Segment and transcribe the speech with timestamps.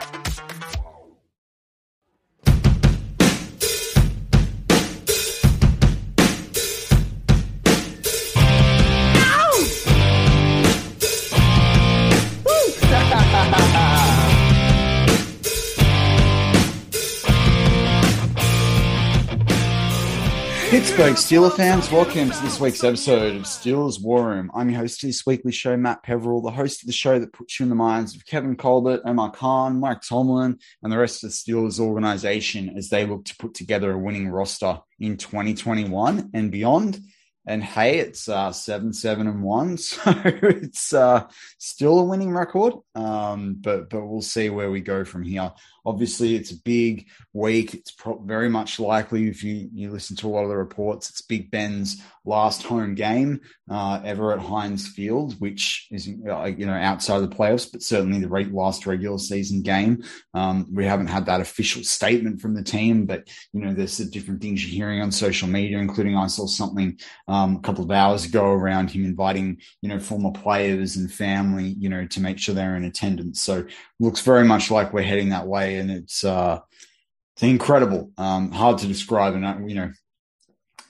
[0.00, 0.57] Thank you.
[20.98, 24.50] Pittsburgh Steeler fans, welcome to this week's episode of Steelers War Room.
[24.52, 27.32] I'm your host of this weekly show, Matt Peverell, the host of the show that
[27.32, 31.22] puts you in the minds of Kevin Colbert, Omar Khan, Mike Tomlin, and the rest
[31.22, 36.30] of the Steelers organization as they look to put together a winning roster in 2021
[36.34, 36.98] and beyond.
[37.46, 42.74] And hey, it's uh, seven, seven, and one, so it's uh, still a winning record.
[42.96, 45.52] Um, but but we'll see where we go from here.
[45.88, 47.72] Obviously, it's a big week.
[47.72, 51.08] It's pro- very much likely, if you, you listen to a lot of the reports,
[51.08, 53.40] it's Big Ben's last home game
[53.70, 57.82] uh, ever at Heinz Field, which is uh, you know outside of the playoffs, but
[57.82, 60.04] certainly the re- last regular season game.
[60.34, 64.42] Um, we haven't had that official statement from the team, but you know there's different
[64.42, 68.26] things you're hearing on social media, including I saw something um, a couple of hours
[68.26, 72.54] ago around him inviting you know former players and family, you know, to make sure
[72.54, 73.42] they're in attendance.
[73.42, 73.64] So
[74.00, 76.60] looks very much like we're heading that way, and it's uh,
[77.34, 78.10] it's incredible.
[78.18, 79.92] Um, hard to describe, and uh, you know,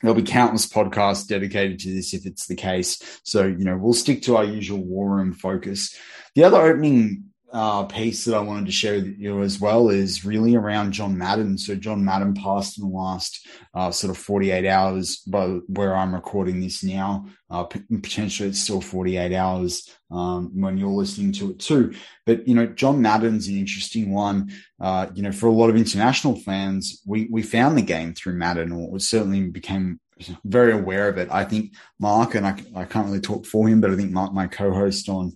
[0.00, 3.21] there'll be countless podcasts dedicated to this if it's the case.
[3.25, 5.97] So you know, we'll stick to our usual war room focus.
[6.34, 10.25] The other opening uh, piece that I wanted to share with you as well is
[10.25, 11.57] really around John Madden.
[11.57, 16.15] So John Madden passed in the last uh, sort of 48 hours, but where I'm
[16.15, 21.59] recording this now, uh, potentially it's still 48 hours um, when you're listening to it
[21.59, 21.95] too.
[22.27, 24.53] But you know, John Madden's an interesting one.
[24.79, 28.35] Uh, you know, for a lot of international fans, we we found the game through
[28.35, 30.01] Madden, or certainly became
[30.45, 31.29] very aware of it.
[31.31, 34.33] I think Mark and I, I can't really talk for him, but I think Mark,
[34.33, 35.35] my co-host on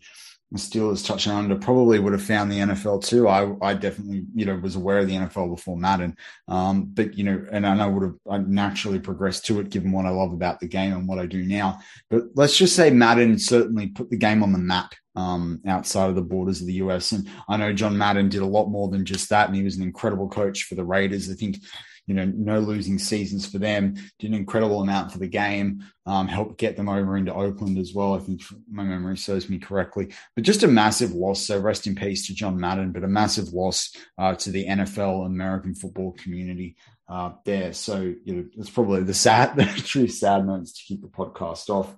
[0.58, 3.28] Steelers Touchdown Under probably would have found the NFL too.
[3.28, 6.16] I, I definitely, you know, was aware of the NFL before Madden.
[6.48, 10.06] Um, but, you know, and I would have I naturally progressed to it given what
[10.06, 11.78] I love about the game and what I do now.
[12.10, 16.14] But let's just say Madden certainly put the game on the map um, outside of
[16.14, 17.12] the borders of the US.
[17.12, 19.46] And I know John Madden did a lot more than just that.
[19.46, 21.30] And he was an incredible coach for the Raiders.
[21.30, 21.58] I think
[22.06, 23.94] you know, no losing seasons for them.
[24.18, 25.84] Did an incredible amount for the game.
[26.04, 28.14] Um, helped get them over into Oakland as well.
[28.14, 30.12] I think my memory serves me correctly.
[30.34, 31.46] But just a massive loss.
[31.46, 35.26] So rest in peace to John Madden, but a massive loss uh, to the NFL
[35.26, 36.76] American football community
[37.08, 37.72] uh, there.
[37.72, 41.68] So you know, it's probably the sad, the true sad moments to keep the podcast
[41.68, 41.94] off.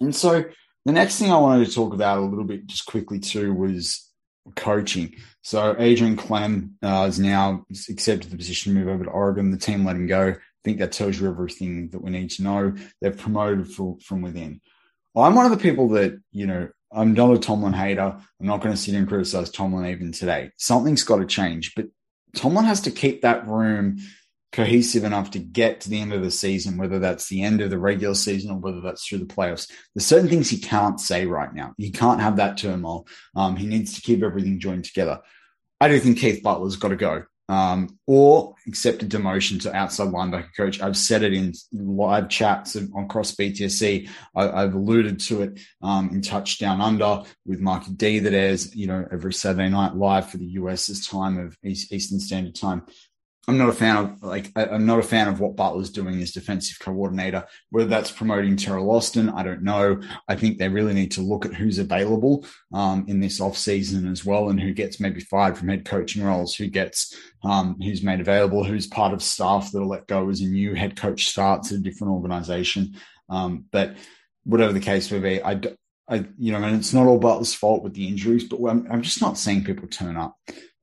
[0.00, 0.44] And so
[0.84, 4.11] the next thing I wanted to talk about a little bit, just quickly too, was
[4.56, 5.14] coaching.
[5.42, 9.50] So Adrian Klemm uh, now accepted the position to move over to Oregon.
[9.50, 10.30] The team let him go.
[10.30, 12.74] I think that tells you everything that we need to know.
[13.00, 14.60] They've promoted for, from within.
[15.16, 18.16] I'm one of the people that, you know, I'm not a Tomlin hater.
[18.40, 20.50] I'm not going to sit and criticize Tomlin even today.
[20.56, 21.86] Something's got to change, but
[22.34, 23.98] Tomlin has to keep that room
[24.52, 27.70] cohesive enough to get to the end of the season, whether that's the end of
[27.70, 29.70] the regular season or whether that's through the playoffs.
[29.94, 31.74] There's certain things he can't say right now.
[31.78, 33.06] He can't have that turmoil.
[33.34, 35.20] Um, he needs to keep everything joined together.
[35.80, 37.24] I do think Keith Butler's got to go.
[37.48, 40.80] um, or accept a demotion to outside linebacker coach.
[40.80, 44.08] I've said it in live chats on Cross BTSC.
[44.34, 48.86] I, have alluded to it um, in Touchdown Under with Mark D that airs, you
[48.86, 52.86] know, every Saturday night live for the US's time of Eastern Standard Time.
[53.48, 56.22] I'm not a fan of like I, am not a fan of what Butler's doing
[56.22, 57.44] as defensive coordinator.
[57.70, 60.00] Whether that's promoting Teryl Austin, I don't know.
[60.28, 64.06] I think they really need to look at who's available um, in this off season
[64.06, 68.04] as well, and who gets maybe fired from head coaching roles, who gets um, who's
[68.04, 71.72] made available, who's part of staff that'll let go as a new head coach starts
[71.72, 72.94] at a different organization.
[73.28, 73.96] Um, but
[74.44, 75.60] whatever the case may be, I,
[76.08, 79.02] I you know, and it's not all Butler's fault with the injuries, but I'm, I'm
[79.02, 80.36] just not seeing people turn up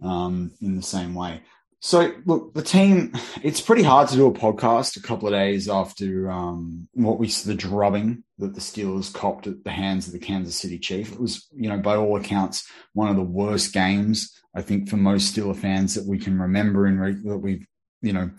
[0.04, 1.42] um, in the same way.
[1.82, 5.70] So, look, the team, it's pretty hard to do a podcast a couple of days
[5.70, 10.20] after um, what we the drubbing that the Steelers copped at the hands of the
[10.20, 11.14] Kansas City Chief.
[11.14, 14.98] It was, you know, by all accounts, one of the worst games, I think, for
[14.98, 17.66] most Steeler fans that we can remember and re- that we've,
[18.02, 18.30] you know,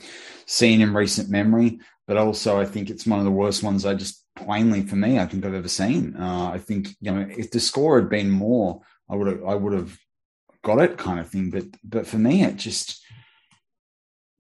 [0.45, 1.81] seen in recent memory.
[2.07, 5.19] But also, I think it's one of the worst ones I just plainly, for me,
[5.19, 6.15] I think I've ever seen.
[6.15, 9.55] Uh, I think, you know, if the score had been more, I would have, I
[9.55, 9.97] would have
[10.63, 11.51] got it kind of thing.
[11.51, 13.00] But, but for me, it just,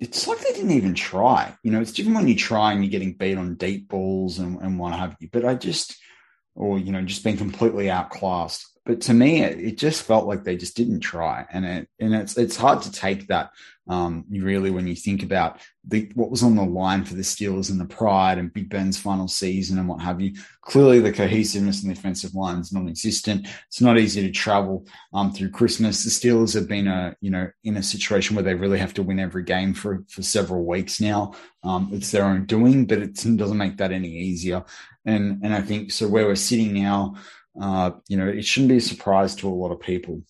[0.00, 1.54] it's like they didn't even try.
[1.62, 4.58] You know, it's different when you try and you're getting beat on deep balls and,
[4.60, 5.28] and what have you.
[5.30, 5.96] But I just,
[6.54, 8.66] or, you know, just being completely outclassed.
[8.90, 11.46] But to me, it, it just felt like they just didn't try.
[11.52, 13.52] And it, and it's, it's hard to take that
[13.86, 17.70] um, really, when you think about the, what was on the line for the Steelers
[17.70, 20.32] and the pride and Big Ben's final season and what have you,
[20.62, 23.46] clearly the cohesiveness in the offensive line is non-existent.
[23.68, 26.02] It's not easy to travel um, through Christmas.
[26.02, 29.04] The Steelers have been a you know in a situation where they really have to
[29.04, 31.34] win every game for for several weeks now.
[31.62, 34.64] Um, it's their own doing, but it doesn't make that any easier.
[35.04, 37.14] And and I think so where we're sitting now,
[37.60, 40.22] uh, you know, it shouldn't be a surprise to a lot of people.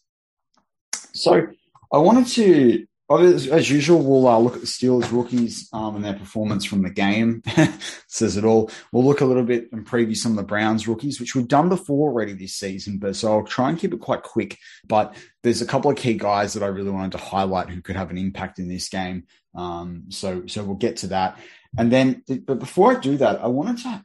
[1.12, 1.49] So
[1.93, 2.87] I wanted to
[3.19, 6.82] as, as, usual, we'll uh, look at the Steelers rookies um, and their performance from
[6.82, 7.43] the game.
[8.06, 8.71] Says it all.
[8.93, 11.69] We'll look a little bit and preview some of the Browns rookies, which we've done
[11.69, 12.99] before already this season.
[12.99, 14.59] But so I'll try and keep it quite quick.
[14.87, 17.97] But there's a couple of key guys that I really wanted to highlight who could
[17.97, 19.25] have an impact in this game.
[19.56, 21.37] Um, so so we'll get to that.
[21.76, 24.05] And then, but before I do that, I wanted to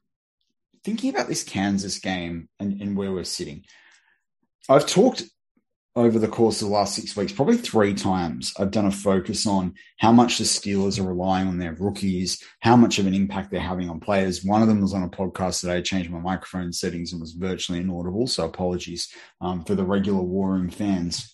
[0.85, 3.65] thinking about this Kansas game and, and where we're sitting.
[4.69, 5.23] I've talked
[5.97, 9.47] over the course of the last six weeks, probably three times, I've done a focus
[9.47, 13.49] on how much the Steelers are relying on their rookies, how much of an impact
[13.49, 14.43] they're having on players.
[14.43, 17.31] One of them was on a podcast that I changed my microphone settings and was
[17.31, 18.27] virtually inaudible.
[18.27, 19.07] So apologies
[19.39, 21.31] um, for the regular War Room fans.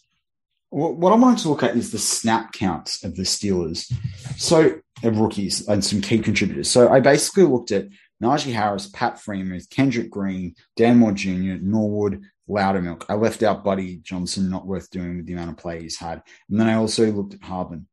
[0.70, 3.92] What I wanted to look at is the snap counts of the Steelers.
[4.38, 6.70] So, of rookies and some key contributors.
[6.70, 7.88] So, I basically looked at
[8.22, 13.06] Najee Harris, Pat Freiermuth, Kendrick Green, Dan Moore Jr., Norwood, Loudermilk.
[13.10, 16.22] I left out Buddy Johnson, not worth doing with the amount of play he's had.
[16.50, 17.86] And then I also looked at Harvin.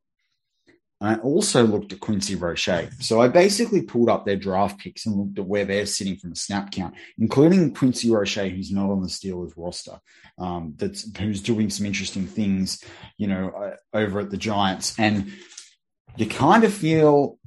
[1.00, 2.68] I also looked at Quincy Roche.
[2.98, 6.32] So I basically pulled up their draft picks and looked at where they're sitting from
[6.32, 10.00] a snap count, including Quincy Roche, who's not on the Steelers roster,
[10.38, 12.82] um, that's who's doing some interesting things,
[13.16, 14.98] you know, uh, over at the Giants.
[14.98, 15.30] And
[16.16, 17.37] you kind of feel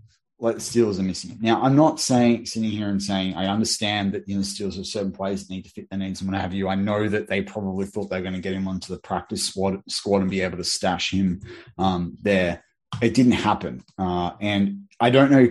[0.41, 1.37] like the Steelers are missing.
[1.39, 4.75] Now, I'm not saying sitting here and saying I understand that you know the Steelers
[4.75, 6.67] have certain players that need to fit their needs and what have you.
[6.67, 9.43] I know that they probably thought they were going to get him onto the practice
[9.43, 11.41] squad squad and be able to stash him
[11.77, 12.63] um, there.
[13.01, 15.49] It didn't happen, uh, and I don't know.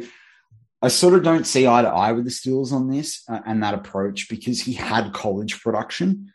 [0.82, 3.62] I sort of don't see eye to eye with the Steelers on this uh, and
[3.62, 6.32] that approach because he had college production.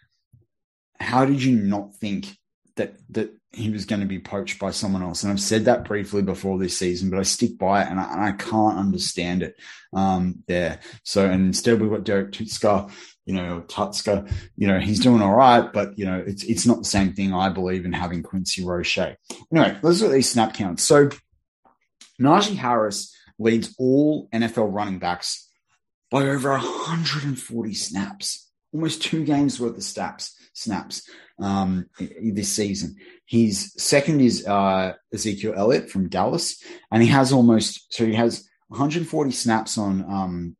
[1.00, 2.28] How did you not think
[2.76, 5.24] that that he was going to be poached by someone else.
[5.24, 8.12] And I've said that briefly before this season, but I stick by it and I,
[8.12, 9.56] and I can't understand it
[9.94, 10.80] um, there.
[11.04, 12.92] So, and instead we've got Derek Tuszka,
[13.26, 16.80] you know, Tuszka, you know, he's doing all right, but, you know, it's, it's not
[16.80, 18.98] the same thing I believe in having Quincy Roche.
[18.98, 20.84] Anyway, let's look at these snap counts.
[20.84, 21.10] So,
[22.22, 25.50] Najee Harris leads all NFL running backs
[26.12, 30.38] by over 140 snaps, almost two games worth of snaps.
[30.56, 31.10] Snaps
[31.40, 32.96] um, this season.
[33.26, 38.48] His second is uh, Ezekiel Elliott from Dallas, and he has almost so he has
[38.70, 40.56] 140 snaps on um,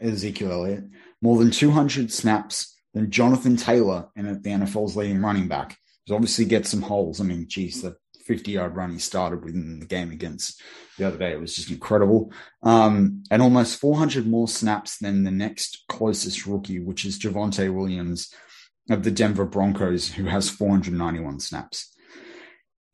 [0.00, 0.84] Ezekiel Elliott,
[1.20, 5.76] more than 200 snaps than Jonathan Taylor in the NFL's leading running back.
[6.04, 7.20] He obviously gets some holes.
[7.20, 10.60] I mean, geez, the 50 yard run he started within the game against
[10.98, 11.32] the other day.
[11.32, 12.32] It was just incredible.
[12.62, 18.32] Um, and almost 400 more snaps than the next closest rookie, which is Javonte Williams
[18.90, 21.92] of the Denver Broncos, who has 491 snaps.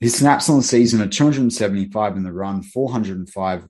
[0.00, 3.68] His snaps on the season are 275 in the run, 405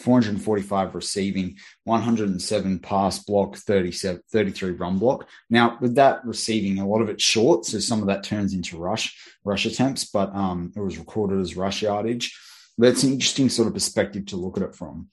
[0.00, 5.28] 445 receiving, 107 pass block, 37, 33 run block.
[5.50, 8.78] Now, with that receiving, a lot of it's short, so some of that turns into
[8.78, 9.14] rush
[9.44, 12.34] rush attempts, but um, it was recorded as rush yardage.
[12.78, 15.08] That's an interesting sort of perspective to look at it from.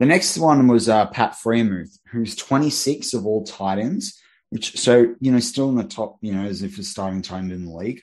[0.00, 4.18] The next one was uh, Pat Freiermuth, who's 26 of all tight ends,
[4.50, 7.52] which so you know still in the top, you know, as if it's starting end
[7.52, 8.02] in the league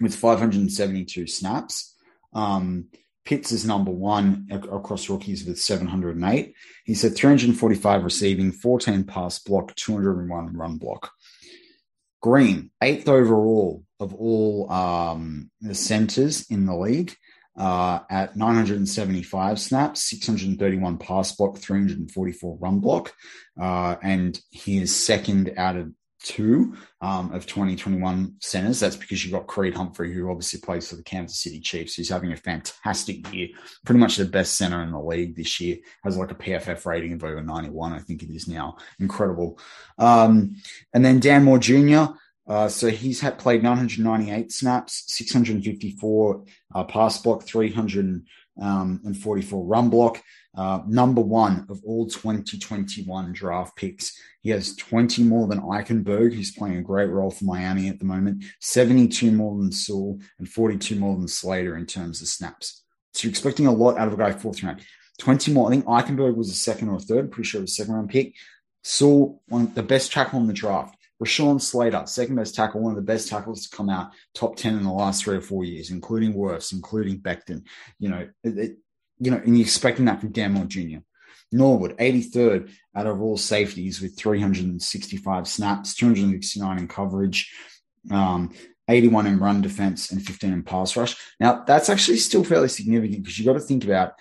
[0.00, 1.94] with 572 snaps.
[2.32, 2.86] Um,
[3.24, 6.54] Pitts is number one across rookies with 708.
[6.84, 11.12] He's had 345 receiving, 14 pass block, 201 run block.
[12.22, 17.14] Green, eighth overall of all um, the centers in the league
[17.60, 23.12] uh, at 975 snaps, 631 pass block, 344 run block.
[23.60, 28.80] Uh, and he is second out of two um, of 2021 centers.
[28.80, 31.96] That's because you've got Creed Humphrey, who obviously plays for the Kansas City Chiefs.
[31.96, 33.48] He's having a fantastic year,
[33.84, 35.76] pretty much the best center in the league this year.
[36.02, 38.78] Has like a PFF rating of over 91, I think it is now.
[38.98, 39.58] Incredible.
[39.98, 40.56] Um,
[40.94, 42.14] and then Dan Moore Jr.,
[42.50, 50.20] uh, so he's had played 998 snaps, 654 uh, pass block, 344 run block.
[50.56, 54.20] Uh, number one of all 2021 draft picks.
[54.40, 58.04] He has 20 more than Eichenberg, who's playing a great role for Miami at the
[58.04, 62.82] moment, 72 more than Sewell, and 42 more than Slater in terms of snaps.
[63.12, 64.84] So you're expecting a lot out of a guy fourth round.
[65.20, 65.68] 20 more.
[65.68, 68.10] I think Eichenberg was a second or third, pretty sure it was a second round
[68.10, 68.34] pick.
[68.82, 70.96] Sewell, one the best tackle in the draft.
[71.22, 74.74] Rashawn Slater, second best tackle, one of the best tackles to come out top 10
[74.74, 77.64] in the last three or four years, including Wirfs, including Becton.
[77.98, 78.78] You know, it,
[79.18, 80.98] you know, and you're expecting that from Dan Jr.
[81.52, 87.52] Norwood, 83rd out of all safeties with 365 snaps, 269 in coverage,
[88.10, 88.52] um,
[88.88, 91.16] 81 in run defense, and 15 in pass rush.
[91.38, 94.14] Now, that's actually still fairly significant because you've got to think about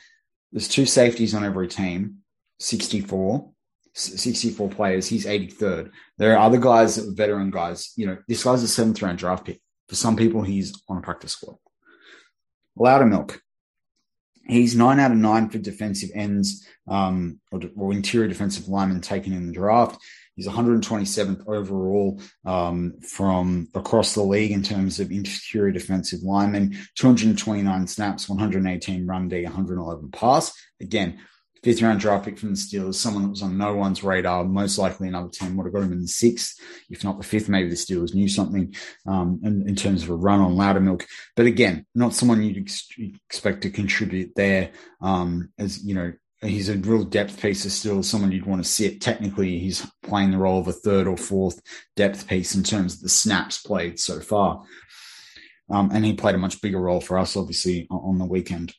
[0.52, 2.18] there's two safeties on every team,
[2.60, 3.52] 64.
[3.94, 5.92] 64 players, he's 83rd.
[6.18, 7.94] There are other guys that are veteran guys.
[7.96, 9.62] You know, this guy's a seventh round draft pick.
[9.88, 11.58] For some people, he's on a practice squad.
[12.78, 13.40] Loudermilk,
[14.50, 19.32] He's nine out of nine for defensive ends um, or, or, interior defensive linemen taken
[19.32, 20.02] in the draft.
[20.36, 26.76] He's 127th overall um, from across the league in terms of interior defensive linemen.
[26.96, 30.52] 229 snaps, 118 run D, 111 pass.
[30.82, 31.20] Again,
[31.64, 34.44] fifth round draft pick from the Steelers, someone that was on no one's radar.
[34.44, 37.50] Most likely another team would have got him in the sixth, if not the fifth.
[37.50, 38.74] Maybe the Steelers knew something
[39.08, 41.06] um, in, in, terms of a run on Loudermilk.
[41.36, 42.88] But again, not someone you'd ex-
[43.28, 44.72] expect to contribute there.
[45.02, 48.70] Um, as you know, he's a real depth piece of still someone you'd want to
[48.70, 49.02] sit.
[49.02, 51.60] Technically, he's playing the role of a third or fourth
[51.96, 54.64] depth piece in terms of the snaps played so far.
[55.72, 58.74] Um, and he played a much bigger role for us, obviously, on the weekend.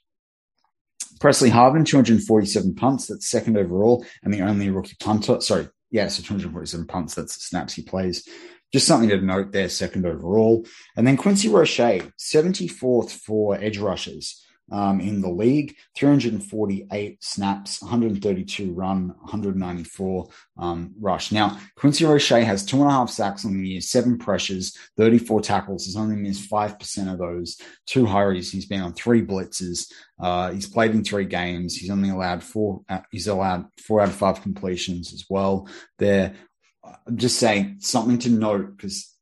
[1.20, 3.06] Presley Harvin, 247 punts.
[3.06, 5.40] That's second overall and the only rookie punter.
[5.40, 7.14] Sorry, yeah, so 247 punts.
[7.14, 8.26] That's the snaps he plays.
[8.72, 10.66] Just something to note there, second overall.
[10.96, 15.76] And then Quincy Roche, 74th for edge rushers um, in the league.
[15.96, 21.32] 348 snaps, 132 run, 194 um, rush.
[21.32, 25.40] Now, Quincy Roche has two and a half sacks on the year, seven pressures, 34
[25.40, 25.86] tackles.
[25.86, 28.52] He's only missed 5% of those, two hurries.
[28.52, 29.90] He's been on three blitzes.
[30.20, 31.76] Uh, he's played in three games.
[31.76, 32.82] He's only allowed four.
[32.88, 35.68] Uh, he's allowed four out of five completions as well.
[35.98, 36.34] There,
[37.06, 39.14] I'm just saying something to note because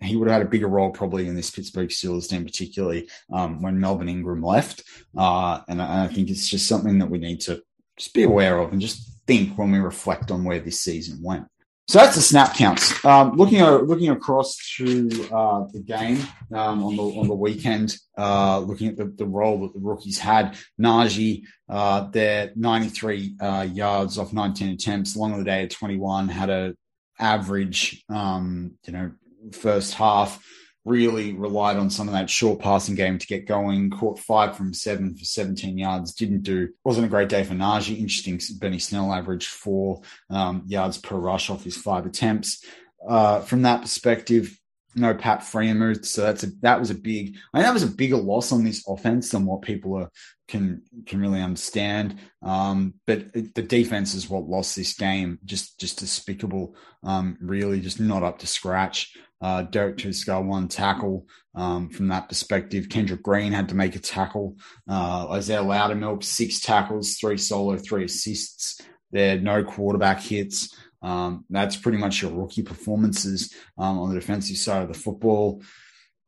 [0.00, 3.62] he would have had a bigger role probably in this Pittsburgh Steelers team, particularly um,
[3.62, 4.84] when Melvin Ingram left.
[5.16, 7.62] Uh, and I, I think it's just something that we need to
[7.96, 11.46] just be aware of and just think when we reflect on where this season went.
[11.88, 13.02] So that's the snap counts.
[13.02, 16.18] Um, looking looking across to uh, the game
[16.52, 20.18] um, on the on the weekend, uh, looking at the, the role that the rookies
[20.18, 20.58] had.
[20.78, 26.28] Najee, uh, their 93 uh, yards off 19 attempts, long of the day at 21,
[26.28, 26.74] had a
[27.18, 29.10] average, um, you know,
[29.52, 30.44] first half.
[30.84, 33.90] Really relied on some of that short passing game to get going.
[33.90, 36.14] Caught five from seven for 17 yards.
[36.14, 37.98] Didn't do, wasn't a great day for Najee.
[37.98, 38.40] Interesting.
[38.58, 40.00] Benny Snell averaged four
[40.30, 42.64] um, yards per rush off his five attempts.
[43.06, 44.58] Uh, from that perspective,
[44.94, 47.36] no Pat Freiermuth, so that's a that was a big.
[47.52, 50.10] I think that was a bigger loss on this offense than what people are
[50.48, 52.18] can can really understand.
[52.42, 55.38] Um, but it, the defense is what lost this game.
[55.44, 56.74] Just just despicable.
[57.02, 59.14] Um, really, just not up to scratch.
[59.40, 62.88] Uh, Derek Tuszka one tackle um, from that perspective.
[62.88, 64.56] Kendrick Green had to make a tackle.
[64.88, 68.80] Uh, Isaiah Loudermilk six tackles, three solo, three assists.
[69.10, 70.76] There no quarterback hits.
[71.00, 75.62] Um, that's pretty much your rookie performances um, on the defensive side of the football.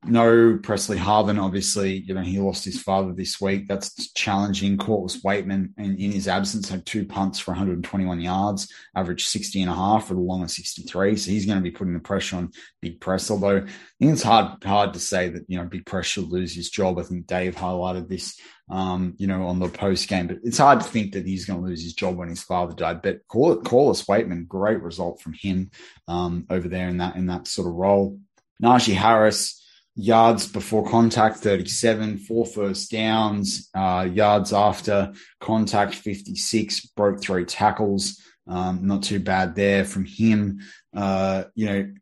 [0.04, 3.69] No Presley Harvin, obviously, you know, he lost his father this week.
[3.69, 4.78] That's challenging.
[4.78, 9.71] Corliss Waitman, and in his absence, had two punts for 121 yards, averaged 60 and
[9.71, 11.16] a half for the long of 63.
[11.16, 13.30] So he's going to be putting the pressure on Big Press.
[13.30, 16.54] Although I think it's hard, hard to say that, you know, Big Press should lose
[16.54, 16.99] his job.
[16.99, 18.40] I think Dave highlighted this,
[18.71, 21.61] um, you know, on the post game, but it's hard to think that he's going
[21.61, 23.02] to lose his job when his father died.
[23.02, 25.73] But Corliss Waitman, great result from him
[26.09, 28.19] um, over there in that, in that sort of role.
[28.62, 29.59] Najee Harris,
[29.94, 38.23] yards before contact 37 four first downs uh, yards after contact 56 broke three tackles.
[38.47, 40.61] Um, not too bad there from him.
[40.94, 41.92] Uh, you know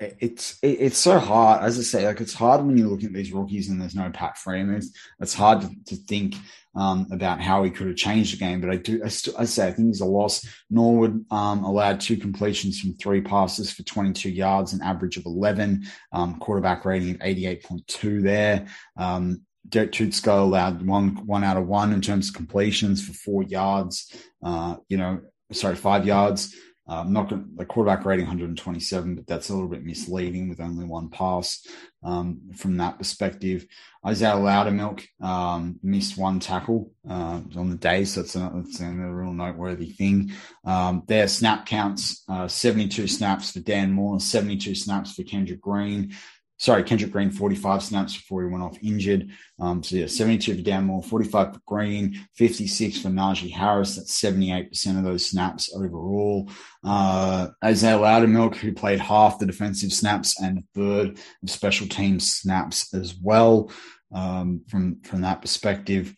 [0.00, 1.62] it's it's so hard.
[1.62, 4.10] As i say like it's hard when you look at these rookies and there's no
[4.10, 4.86] Pat Freiermuth.
[5.20, 6.34] It's hard to, to think
[6.76, 8.60] um, about how he could have changed the game.
[8.60, 10.46] But I do, I, st- I say, I think he's a loss.
[10.70, 15.84] Norwood um, allowed two completions from three passes for 22 yards, an average of 11,
[16.12, 18.66] um, quarterback rating of 88.2 there.
[18.96, 23.42] Um, Derek Tuszka allowed one one out of one in terms of completions for four
[23.42, 24.12] yards.
[24.42, 25.20] Uh, you know,
[25.52, 26.54] sorry, five yards.
[26.86, 31.08] Um, not the quarterback rating 127, but that's a little bit misleading with only one
[31.08, 31.66] pass
[32.02, 33.66] um, from that perspective.
[34.06, 39.32] Isaiah Loudermilk um, missed one tackle uh, on the day, so that's a, that's real
[39.32, 40.32] noteworthy thing.
[40.66, 46.14] Um, their snap counts: uh, 72 snaps for Dan Moore, 72 snaps for Kendrick Green,
[46.58, 49.30] sorry, Kendrick Green, 45 snaps before he went off injured.
[49.58, 53.96] Um, so yeah, 72 for Dan Moore, 45 for Green, 56 for Najee Harris.
[53.96, 56.50] That's 78% of those snaps overall.
[56.84, 62.32] Uh, Isaiah Loudermilk, who played half the defensive snaps and a third of special teams
[62.32, 63.70] snaps as well.
[64.12, 66.14] Um, from from that perspective,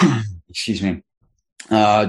[0.48, 1.02] excuse me.
[1.68, 2.08] Uh,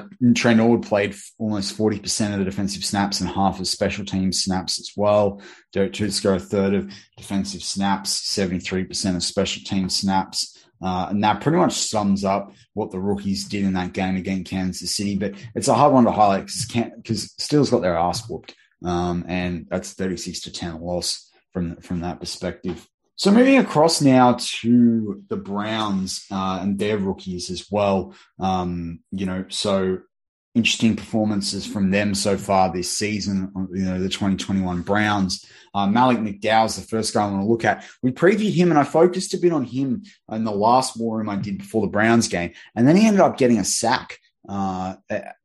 [0.81, 5.41] played almost 40% of the defensive snaps and half of special team snaps as well.
[5.73, 10.57] Derek Tuszka, a third of defensive snaps, 73% of special team snaps.
[10.81, 14.49] Uh, and that pretty much sums up what the rookies did in that game against
[14.49, 15.15] Kansas City.
[15.15, 18.55] But it's a hard one to highlight because Steelers got their ass whooped.
[18.83, 22.87] Um, and that's 36 to 10 loss from, from that perspective.
[23.15, 28.15] So moving across now to the Browns uh, and their rookies as well.
[28.39, 29.99] Um, you know, so
[30.53, 33.51] interesting performances from them so far this season.
[33.73, 35.45] You know, the 2021 Browns.
[35.73, 37.85] Uh, Malik McDowell is the first guy I want to look at.
[38.01, 41.29] We previewed him and I focused a bit on him in the last war room
[41.29, 44.95] I did before the Browns game, and then he ended up getting a sack uh,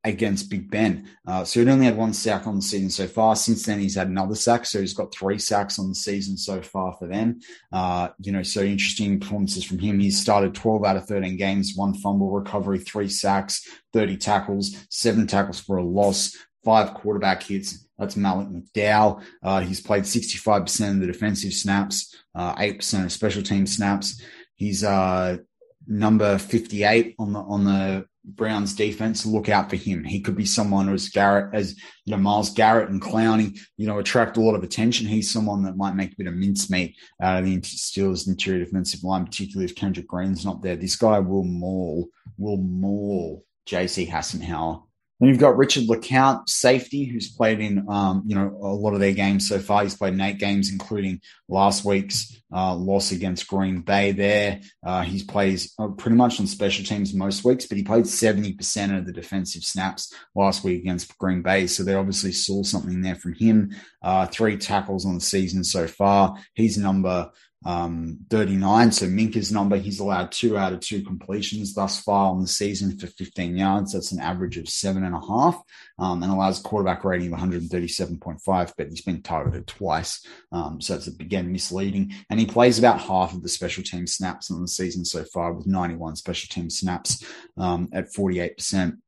[0.05, 1.09] against Big Ben.
[1.27, 3.37] Uh, so he'd only had one sack on the season so far.
[3.37, 4.67] Since then, he's had another sack.
[4.67, 7.41] So he's got three sacks on the season so far for them.
[7.73, 9.99] Uh, you know, so interesting performances from him.
[9.99, 15.27] He's started 12 out of 13 games, one fumble recovery, three sacks, 30 tackles, seven
[15.27, 17.87] tackles for a loss, five quarterback hits.
[17.99, 19.23] That's Malik McDowell.
[19.43, 24.21] Uh, he's played 65% of the defensive snaps, 8% uh, of special team snaps.
[24.55, 25.39] He's uh,
[25.87, 30.03] number 58 on the on the Brown's defense, look out for him.
[30.03, 33.99] He could be someone as Garrett, as you know, Myles Garrett and Clowney, you know,
[33.99, 35.07] attract a lot of attention.
[35.07, 39.05] He's someone that might make a bit of mincemeat out of the Steelers' interior defensive
[39.05, 40.77] line, particularly if Kendrick Green's not there.
[40.77, 44.83] This guy will maul, will maul JC Hassenauer
[45.19, 49.01] then you've got Richard LeCounte, safety, who's played in um, you know a lot of
[49.01, 49.83] their games so far.
[49.83, 54.13] He's played in eight games, including last week's uh, loss against Green Bay.
[54.13, 58.07] There, uh, he plays uh, pretty much on special teams most weeks, but he played
[58.07, 61.67] seventy percent of the defensive snaps last week against Green Bay.
[61.67, 63.75] So they obviously saw something there from him.
[64.03, 66.37] Uh, three tackles on the season so far.
[66.55, 67.31] He's number
[67.65, 68.93] um, 39.
[68.93, 72.99] So Minkah's number, he's allowed two out of two completions thus far on the season
[72.99, 73.93] for 15 yards.
[73.93, 75.61] That's an average of seven and a half
[75.99, 80.25] um, and allows quarterback rating of 137.5, but he's been targeted twice.
[80.53, 82.13] Um, so it's again misleading.
[82.31, 85.53] And he plays about half of the special team snaps on the season so far
[85.53, 87.25] with 91 special team snaps
[87.57, 88.99] um, at 48%.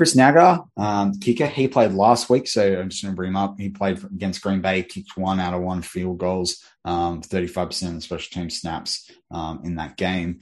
[0.00, 3.36] Chris Naggar, um, kicker, he played last week, so I'm just going to bring him
[3.36, 3.60] up.
[3.60, 7.94] He played against Green Bay, kicked one out of one field goals, um, 35% of
[7.96, 10.40] the special team snaps um, in that game.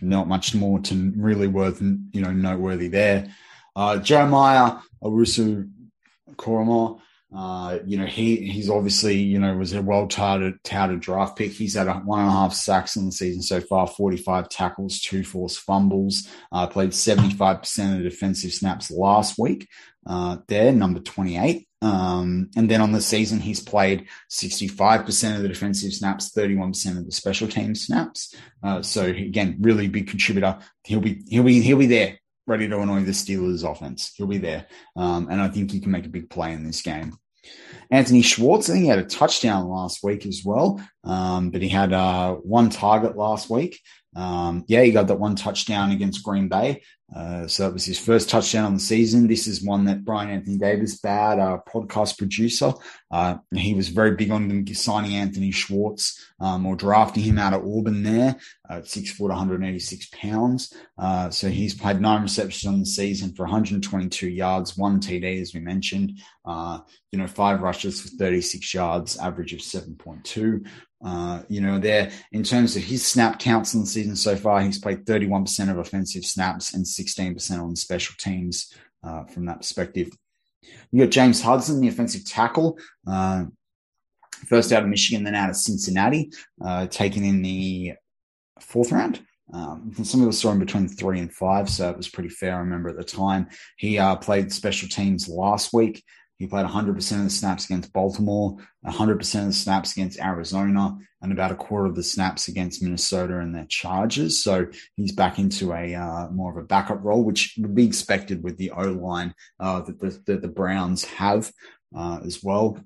[0.00, 3.30] Not much more to really worth, you know, noteworthy there.
[3.76, 5.70] Uh, Jeremiah Owusu
[6.36, 6.98] Koramoah,
[7.34, 11.50] uh, you know, he he's obviously, you know, was a well touted touted draft pick.
[11.50, 15.00] He's had a one and a half sacks in the season so far, 45 tackles,
[15.00, 19.68] two forced fumbles, uh, played 75% of the defensive snaps last week.
[20.06, 21.66] Uh, there, number 28.
[21.82, 27.06] Um, and then on the season, he's played 65% of the defensive snaps, 31% of
[27.06, 28.34] the special team snaps.
[28.62, 30.58] Uh, so again, really big contributor.
[30.84, 34.12] He'll be, he'll be, he'll be there ready to annoy the Steelers offense.
[34.16, 34.66] He'll be there.
[34.96, 37.16] Um, and I think he can make a big play in this game.
[37.90, 40.80] Anthony Schwartz, I think he had a touchdown last week as well.
[41.04, 43.80] um, but he had uh, one target last week.
[44.16, 46.82] Um, yeah, he got that one touchdown against Green Bay.
[47.14, 49.26] Uh, so that was his first touchdown on the season.
[49.26, 52.72] This is one that Brian Anthony Davis, bad uh, podcast producer,
[53.14, 57.64] uh, he was very big on signing Anthony Schwartz um, or drafting him out of
[57.64, 58.34] Auburn there
[58.68, 60.74] at six foot, 186 pounds.
[60.98, 65.54] Uh, so he's played nine receptions on the season for 122 yards, one TD, as
[65.54, 66.18] we mentioned.
[66.44, 66.80] Uh,
[67.12, 70.66] you know, five rushes for 36 yards, average of 7.2.
[71.06, 74.60] Uh, you know, there in terms of his snap counts in the season so far,
[74.60, 78.74] he's played 31% of offensive snaps and 16% on special teams
[79.04, 80.10] uh, from that perspective.
[80.90, 83.44] You got James Hudson, the offensive tackle, uh,
[84.46, 86.30] first out of Michigan, then out of Cincinnati,
[86.64, 87.94] uh, taken in the
[88.60, 89.20] fourth round.
[89.52, 92.56] Um, some of us saw him between three and five, so it was pretty fair.
[92.56, 96.02] I remember at the time he uh, played special teams last week.
[96.38, 101.32] He played 100% of the snaps against Baltimore, 100% of the snaps against Arizona, and
[101.32, 104.42] about a quarter of the snaps against Minnesota and their Chargers.
[104.42, 104.66] So
[104.96, 108.56] he's back into a uh, more of a backup role, which would be expected with
[108.56, 111.52] the O line uh, that, the, that the Browns have
[111.96, 112.78] uh, as well.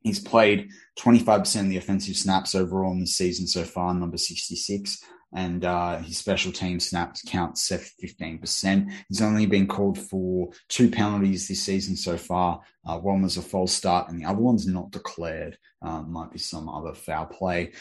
[0.00, 5.02] He's played 25% of the offensive snaps overall in the season so far, number 66
[5.34, 8.92] and uh, his special team snaps count 15%.
[9.08, 12.60] He's only been called for two penalties this season so far.
[12.84, 15.58] Uh, one was a false start, and the other one's not declared.
[15.82, 17.72] Uh, might be some other foul play.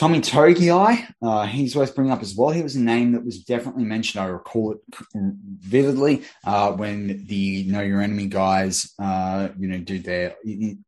[0.00, 2.48] Tommy Togiai, uh, he's worth bringing up as well.
[2.48, 4.24] He was a name that was definitely mentioned.
[4.24, 4.78] I recall it
[5.14, 10.36] vividly uh, when the Know Your Enemy guys, uh, you know, do their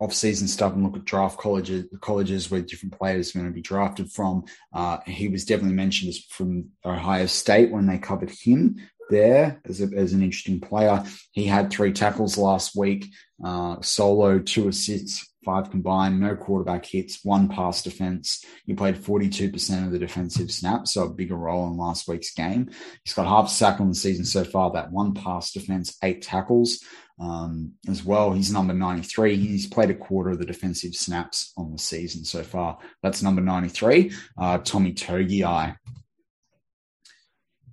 [0.00, 3.60] off-season stuff and look at draft colleges, colleges where different players are going to be
[3.60, 4.44] drafted from.
[4.72, 8.76] Uh, he was definitely mentioned as from Ohio State when they covered him
[9.10, 11.04] there as, a, as an interesting player.
[11.32, 13.12] He had three tackles last week,
[13.44, 18.44] uh, solo, two assists, five combined, no quarterback hits, one pass defense.
[18.64, 22.70] He played 42% of the defensive snaps, so a bigger role in last week's game.
[23.04, 26.22] He's got half a sack on the season so far, that one pass defense, eight
[26.22, 26.84] tackles
[27.20, 28.32] um, as well.
[28.32, 29.36] He's number 93.
[29.36, 32.78] He's played a quarter of the defensive snaps on the season so far.
[33.02, 35.76] That's number 93, uh, Tommy Togiai.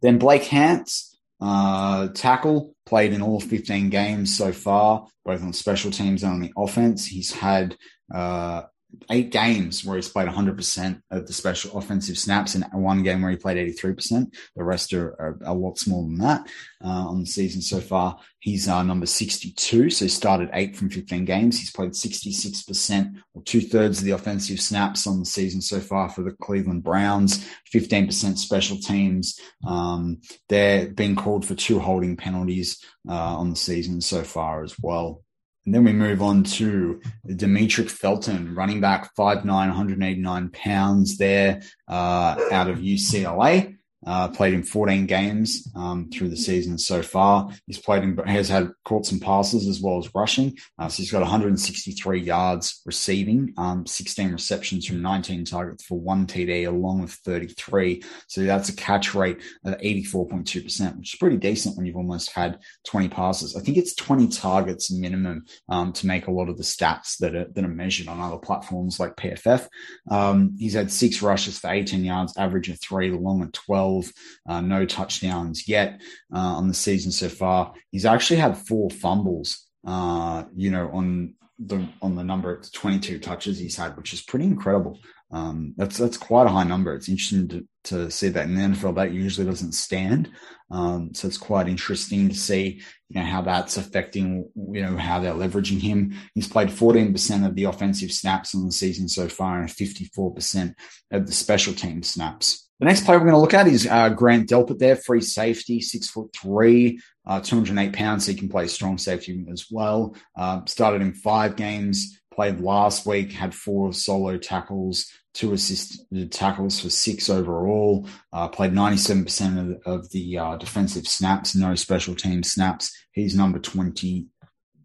[0.01, 1.08] Then Blake Hance,
[1.41, 6.41] uh, tackle, played in all 15 games so far, both on special teams and on
[6.41, 7.05] the offense.
[7.05, 7.77] He's had
[8.13, 8.63] uh,
[9.11, 13.31] eight games where he's played 100% of the special offensive snaps and one game where
[13.31, 14.33] he played 83%.
[14.55, 16.47] The rest are, are a lot smaller than that
[16.83, 18.19] uh, on the season so far.
[18.39, 21.59] He's uh, number 62, so he started eight from 15 games.
[21.59, 26.09] He's played 66% or two thirds of the offensive snaps on the season so far
[26.09, 29.39] for the Cleveland Browns, 15% special teams.
[29.67, 34.75] Um, they're being called for two holding penalties uh, on the season so far as
[34.79, 35.23] well.
[35.65, 42.39] And then we move on to Demetric Felton, running back 5'9, 189 pounds there uh,
[42.51, 43.78] out of UCLA.
[44.05, 47.49] Uh, played in 14 games um, through the season so far.
[47.67, 50.57] He's played in, has had caught some passes as well as rushing.
[50.77, 56.27] Uh, so he's got 163 yards receiving, um, 16 receptions from 19 targets for one
[56.27, 58.01] TD, along with 33.
[58.27, 62.59] So that's a catch rate of 84.2%, which is pretty decent when you've almost had
[62.87, 63.57] 20 passes.
[63.57, 67.35] I think it's 20 targets minimum um, to make a lot of the stats that
[67.35, 69.67] are, that are measured on other platforms like PFF.
[70.09, 74.13] Um, he's had six rushes for 18 yards, average of three, along with 12 12,
[74.47, 76.01] uh, no touchdowns yet
[76.33, 77.73] uh, on the season so far.
[77.91, 83.19] He's actually had four fumbles, uh, you know, on the on the number of 22
[83.19, 84.97] touches he's had, which is pretty incredible.
[85.31, 86.95] Um, that's that's quite a high number.
[86.95, 88.95] It's interesting to, to see that in the NFL.
[88.95, 90.31] That usually doesn't stand,
[90.71, 95.19] um, so it's quite interesting to see you know how that's affecting you know how
[95.19, 96.15] they're leveraging him.
[96.33, 100.73] He's played 14% of the offensive snaps in the season so far, and 54%
[101.11, 102.68] of the special team snaps.
[102.79, 105.81] The next player we're going to look at is uh, Grant Delpit there, free safety,
[105.81, 108.25] six foot three, uh, 208 pounds.
[108.25, 110.15] So he can play strong safety as well.
[110.37, 116.79] Uh, started in five games, played last week, had four solo tackles, two assisted tackles
[116.79, 122.43] for six overall, uh, played 97% of, of the uh, defensive snaps, no special team
[122.43, 122.95] snaps.
[123.11, 124.27] He's number 20,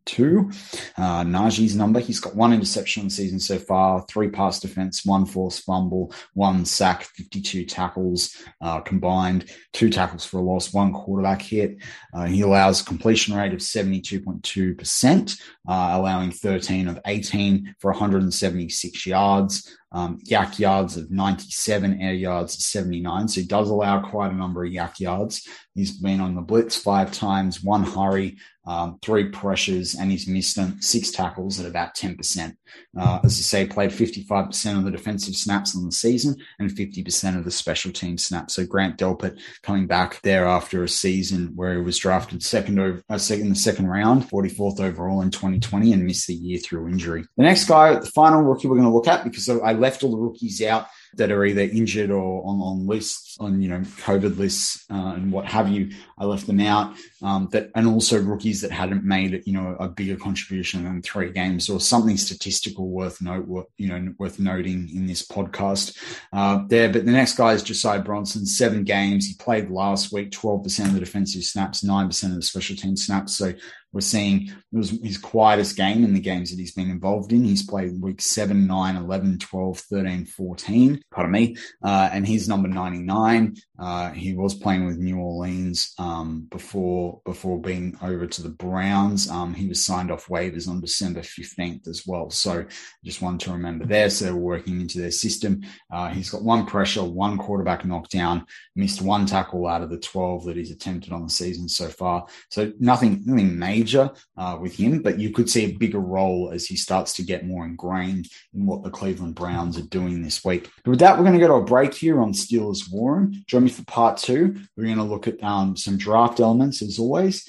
[0.04, 0.50] two.
[0.96, 5.04] Uh, Najee's number, he's got one interception on the season so far, three pass defense,
[5.04, 10.92] one forced fumble, one sack, 52 tackles uh, combined, two tackles for a loss, one
[10.92, 11.76] quarterback hit.
[12.12, 19.06] Uh, he allows a completion rate of 72.2%, uh, allowing 13 of 18 for 176
[19.06, 19.76] yards.
[19.94, 23.28] Um, YAC yards of 97, air yards of 79.
[23.28, 25.48] So he does allow quite a number of YAC yards.
[25.74, 30.58] He's been on the blitz five times, one hurry, um, three pressures, and he's missed
[30.80, 32.56] six tackles at about 10%.
[32.96, 37.36] Uh, as I say, played 55% of the defensive snaps on the season and 50%
[37.36, 38.54] of the special team snaps.
[38.54, 43.02] So Grant Delpit coming back there after a season where he was drafted second over,
[43.10, 47.24] uh, second the second round, 44th overall in 2020, and missed the year through injury.
[47.36, 50.12] The next guy, the final rookie we're going to look at, because I left all
[50.12, 54.36] the rookies out that are either injured or on, on lists, on you know COVID
[54.36, 55.90] lists uh, and what have you.
[56.18, 56.96] I left them out.
[57.22, 61.30] Um, that and also rookies that hadn't made you know a bigger contribution than three
[61.30, 65.96] games or something statistical worth note you know worth noting in this podcast
[66.32, 66.90] uh, there.
[66.92, 68.46] But the next guy is Josiah Bronson.
[68.46, 69.26] Seven games.
[69.26, 70.32] He played last week.
[70.32, 71.84] Twelve percent of the defensive snaps.
[71.84, 73.36] Nine percent of the special team snaps.
[73.36, 73.52] So
[73.94, 77.44] we're seeing it was his quietest game in the games that he's been involved in.
[77.44, 82.68] He's played week 7, 9, 11, 12, 13, 14, pardon me, uh, and he's number
[82.68, 83.54] 99.
[83.78, 89.30] Uh, he was playing with New Orleans um, before before being over to the Browns.
[89.30, 92.30] Um, he was signed off waivers on December 15th as well.
[92.30, 92.66] So
[93.04, 94.10] just wanted to remember there.
[94.10, 95.62] So they're working into their system.
[95.92, 100.46] Uh, he's got one pressure, one quarterback knockdown, missed one tackle out of the 12
[100.46, 102.26] that he's attempted on the season so far.
[102.50, 106.50] So nothing, nothing major major uh, with him, but you could see a bigger role
[106.52, 110.42] as he starts to get more ingrained in what the Cleveland Browns are doing this
[110.44, 110.70] week.
[110.84, 113.44] But with that, we're going to go to a break here on Steelers War Room.
[113.46, 114.56] Join me for part two.
[114.76, 117.48] We're going to look at um, some draft elements as always.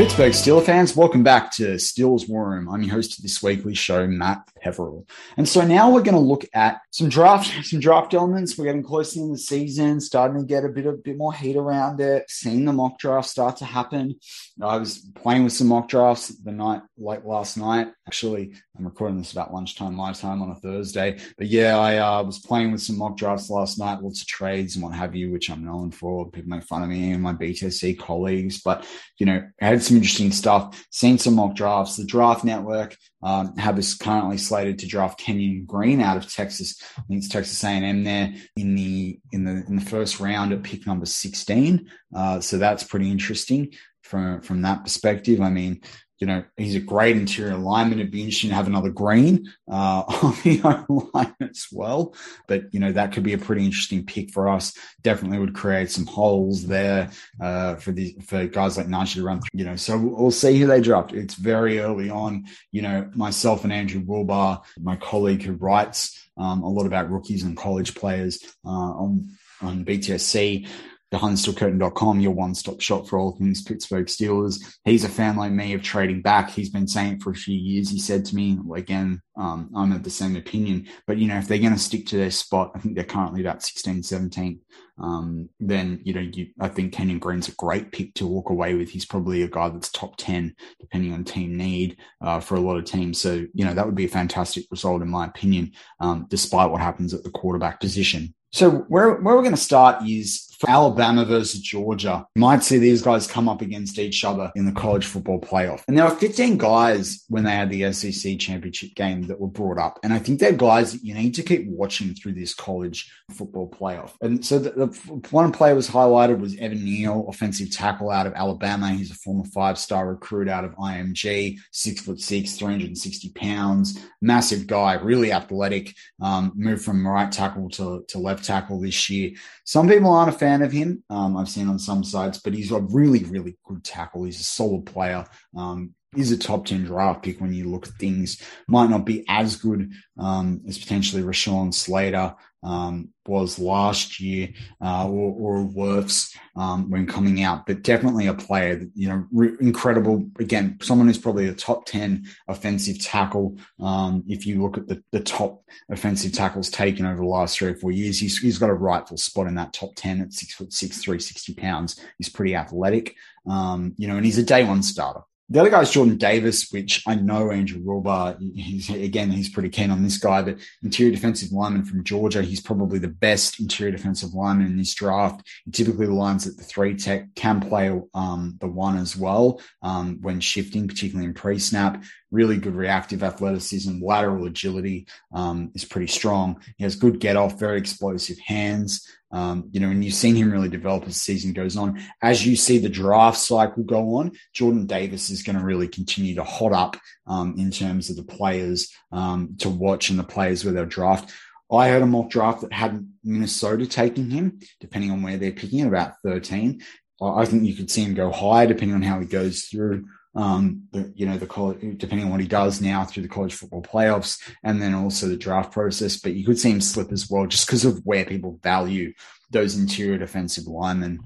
[0.00, 2.70] Pittsburgh Steelers fans, welcome back to Steelers War Room.
[2.70, 5.06] I'm your host of this weekly show, Matt Peverell.
[5.36, 8.56] And so now we're going to look at some draft, some draft elements.
[8.56, 11.56] We're getting closer in the season, starting to get a bit of bit more heat
[11.56, 14.16] around it, seeing the mock draft start to happen.
[14.62, 17.88] I was playing with some mock drafts the night, like last night.
[18.06, 21.18] Actually, I'm recording this about lunchtime my time on a Thursday.
[21.38, 24.76] But yeah, I uh, was playing with some mock drafts last night, lots of trades
[24.76, 26.30] and what have you, which I'm known for.
[26.30, 28.86] People make fun of me and my BTC colleagues, but
[29.18, 30.86] you know, I had some interesting stuff.
[30.90, 31.96] Seen some mock drafts.
[31.96, 36.82] The Draft Network um, have us currently slated to draft Kenyon Green out of Texas.
[36.96, 40.62] I think it's Texas A&M there in the in the in the first round at
[40.62, 41.90] pick number 16.
[42.14, 45.40] Uh, so that's pretty interesting from from that perspective.
[45.40, 45.82] I mean,
[46.20, 47.98] you know, he's a great interior lineman.
[47.98, 52.14] It'd be interesting to have another green uh, on the line as well.
[52.46, 54.76] But, you know, that could be a pretty interesting pick for us.
[55.00, 59.40] Definitely would create some holes there uh, for the for guys like Najee to run
[59.40, 59.76] through, you know.
[59.76, 61.14] So we'll see who they draft.
[61.14, 62.44] It's very early on.
[62.70, 67.44] You know, myself and Andrew Wilbar, my colleague who writes um, a lot about rookies
[67.44, 69.30] and college players uh, on
[69.62, 70.68] on BTSC
[71.12, 74.62] BehindTheSteelCurtain.com, your one-stop shop for all things Pittsburgh Steelers.
[74.84, 76.50] He's a fan like me of trading back.
[76.50, 77.90] He's been saying it for a few years.
[77.90, 81.48] He said to me, again, um, I'm of the same opinion, but you know, if
[81.48, 84.60] they're going to stick to their spot, I think they're currently about 16, 17.
[85.02, 88.74] Um, then, you know, you, I think Kenyon Green's a great pick to walk away
[88.74, 88.90] with.
[88.90, 92.76] He's probably a guy that's top 10, depending on team need, uh, for a lot
[92.76, 93.20] of teams.
[93.20, 96.82] So, you know, that would be a fantastic result, in my opinion, um, despite what
[96.82, 98.34] happens at the quarterback position.
[98.52, 102.26] So where, where we're going to start is Alabama versus Georgia.
[102.34, 105.82] You might see these guys come up against each other in the college football playoff.
[105.88, 109.78] And there are 15 guys when they had the SEC championship game that were brought
[109.78, 109.98] up.
[110.02, 113.70] And I think they're guys that you need to keep watching through this college football
[113.70, 114.12] playoff.
[114.20, 114.86] And so the, the
[115.30, 118.90] one player was highlighted was Evan Neal, offensive tackle out of Alabama.
[118.90, 124.94] He's a former five-star recruit out of IMG, six foot six, 360 pounds, massive guy,
[124.94, 129.30] really athletic, um, moved from right tackle to, to left tackle this year.
[129.64, 131.02] Some people aren't a fan fan of him.
[131.10, 134.24] Um, I've seen on some sites, but he's a really, really good tackle.
[134.24, 135.24] He's a solid player.
[135.56, 138.42] Um, is a top 10 draft pick when you look at things.
[138.66, 144.50] Might not be as good um, as potentially Rashawn Slater um, was last year
[144.82, 149.24] uh, or, or worse um, when coming out, but definitely a player that, you know,
[149.32, 150.28] re- incredible.
[150.38, 153.56] Again, someone who's probably a top 10 offensive tackle.
[153.78, 157.70] Um, if you look at the, the top offensive tackles taken over the last three
[157.70, 160.54] or four years, he's, he's got a rightful spot in that top 10 at six
[160.54, 162.00] foot six, 360 pounds.
[162.18, 163.14] He's pretty athletic,
[163.48, 165.20] um, you know, and he's a day one starter.
[165.52, 169.68] The other guy is Jordan Davis, which I know Andrew Wilbar, he's, again, he's pretty
[169.68, 172.40] keen on this guy, but interior defensive lineman from Georgia.
[172.40, 175.44] He's probably the best interior defensive lineman in this draft.
[175.64, 180.18] He typically lines at the three tech, can play um, the one as well um,
[180.20, 182.04] when shifting, particularly in pre snap.
[182.30, 186.62] Really good reactive athleticism, lateral agility um, is pretty strong.
[186.76, 189.04] He has good get off, very explosive hands.
[189.32, 192.00] Um, you know, and you've seen him really develop as the season goes on.
[192.22, 196.34] As you see the draft cycle go on, Jordan Davis is going to really continue
[196.34, 200.64] to hot up um, in terms of the players um, to watch and the players
[200.64, 201.32] where they'll draft.
[201.72, 205.86] I heard a mock draft that had Minnesota taking him, depending on where they're picking,
[205.86, 206.82] about 13.
[207.22, 210.84] I think you could see him go higher depending on how he goes through um,
[210.92, 213.82] the, you know, the college, depending on what he does now through the college football
[213.82, 216.16] playoffs and then also the draft process.
[216.16, 219.12] But you could see him slip as well just because of where people value
[219.50, 221.20] those interior defensive linemen.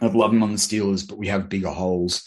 [0.00, 2.26] I'd love him on the Steelers, but we have bigger holes.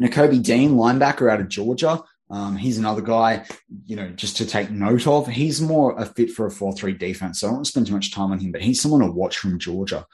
[0.00, 2.02] Nakobe Dean, linebacker out of Georgia.
[2.32, 3.44] Um, he's another guy,
[3.84, 5.28] you know, just to take note of.
[5.28, 7.40] He's more a fit for a 4 3 defense.
[7.40, 9.10] So I don't want to spend too much time on him, but he's someone to
[9.10, 10.06] watch from Georgia.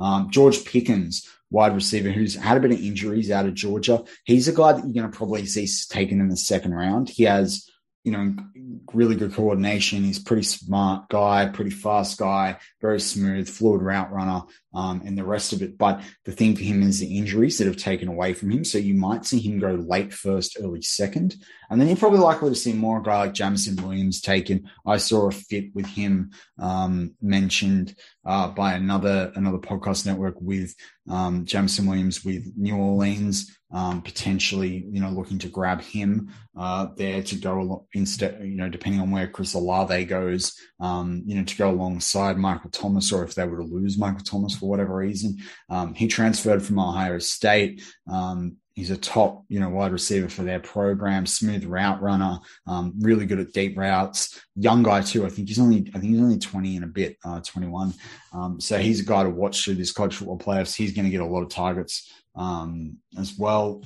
[0.00, 4.02] Um, George Pickens, wide receiver who's had a bit of injuries out of Georgia.
[4.24, 7.10] He's a guy that you're going to probably see taken in the second round.
[7.10, 7.68] He has
[8.06, 8.36] you know,
[8.94, 10.04] really good coordination.
[10.04, 14.42] He's pretty smart guy, pretty fast guy, very smooth, fluid route runner,
[14.76, 15.78] um, and the rest of it.
[15.78, 18.62] But the thing for him is the injuries that have taken away from him.
[18.62, 21.34] So you might see him go late first, early second.
[21.70, 24.68] And then you're probably likely to see more guy like Jameson Williams taken.
[24.86, 30.74] I saw a fit with him um, mentioned uh, by another another podcast network with
[31.08, 36.86] um, Jameson Williams with New Orleans um, potentially, you know, looking to grab him uh,
[36.96, 41.44] there to go instead, you know, depending on where Chris Olave goes, um, you know,
[41.44, 45.38] to go alongside Michael Thomas, or if they were to lose Michael Thomas whatever reason.
[45.70, 47.82] Um, he transferred from Ohio State.
[48.10, 52.92] Um, he's a top, you know, wide receiver for their program, smooth route runner, um,
[53.00, 54.38] really good at deep routes.
[54.54, 55.24] Young guy too.
[55.24, 57.94] I think he's only, I think he's only 20 and a bit, uh, 21.
[58.34, 60.76] Um, so he's a guy to watch through this college football playoffs.
[60.76, 63.82] He's going to get a lot of targets um, as well.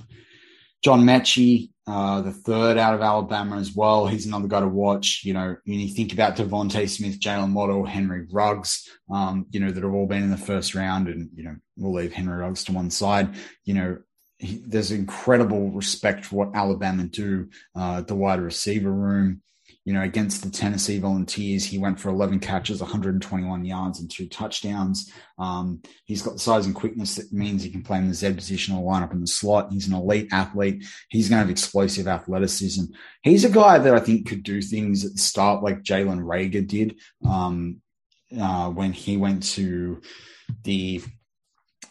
[0.82, 4.06] John Metchie, uh, the third out of Alabama as well.
[4.06, 5.22] He's another guy to watch.
[5.24, 9.70] You know, when you think about DeVonta Smith, Jaylen Waddle, Henry Ruggs, um, you know,
[9.70, 12.64] that have all been in the first round, and you know, we'll leave Henry Ruggs
[12.64, 13.34] to one side.
[13.64, 13.98] You know,
[14.38, 19.42] he, there's incredible respect for what Alabama do, uh, the wide receiver room
[19.84, 24.28] you know, against the Tennessee Volunteers, he went for 11 catches, 121 yards, and two
[24.28, 25.10] touchdowns.
[25.38, 28.34] Um, he's got the size and quickness that means he can play in the Z
[28.34, 29.72] position or line up in the slot.
[29.72, 30.84] He's an elite athlete.
[31.08, 32.84] He's going to have explosive athleticism.
[33.22, 36.66] He's a guy that I think could do things at the start like Jalen Reagor
[36.66, 37.80] did um,
[38.38, 40.02] uh, when he went to
[40.64, 41.02] the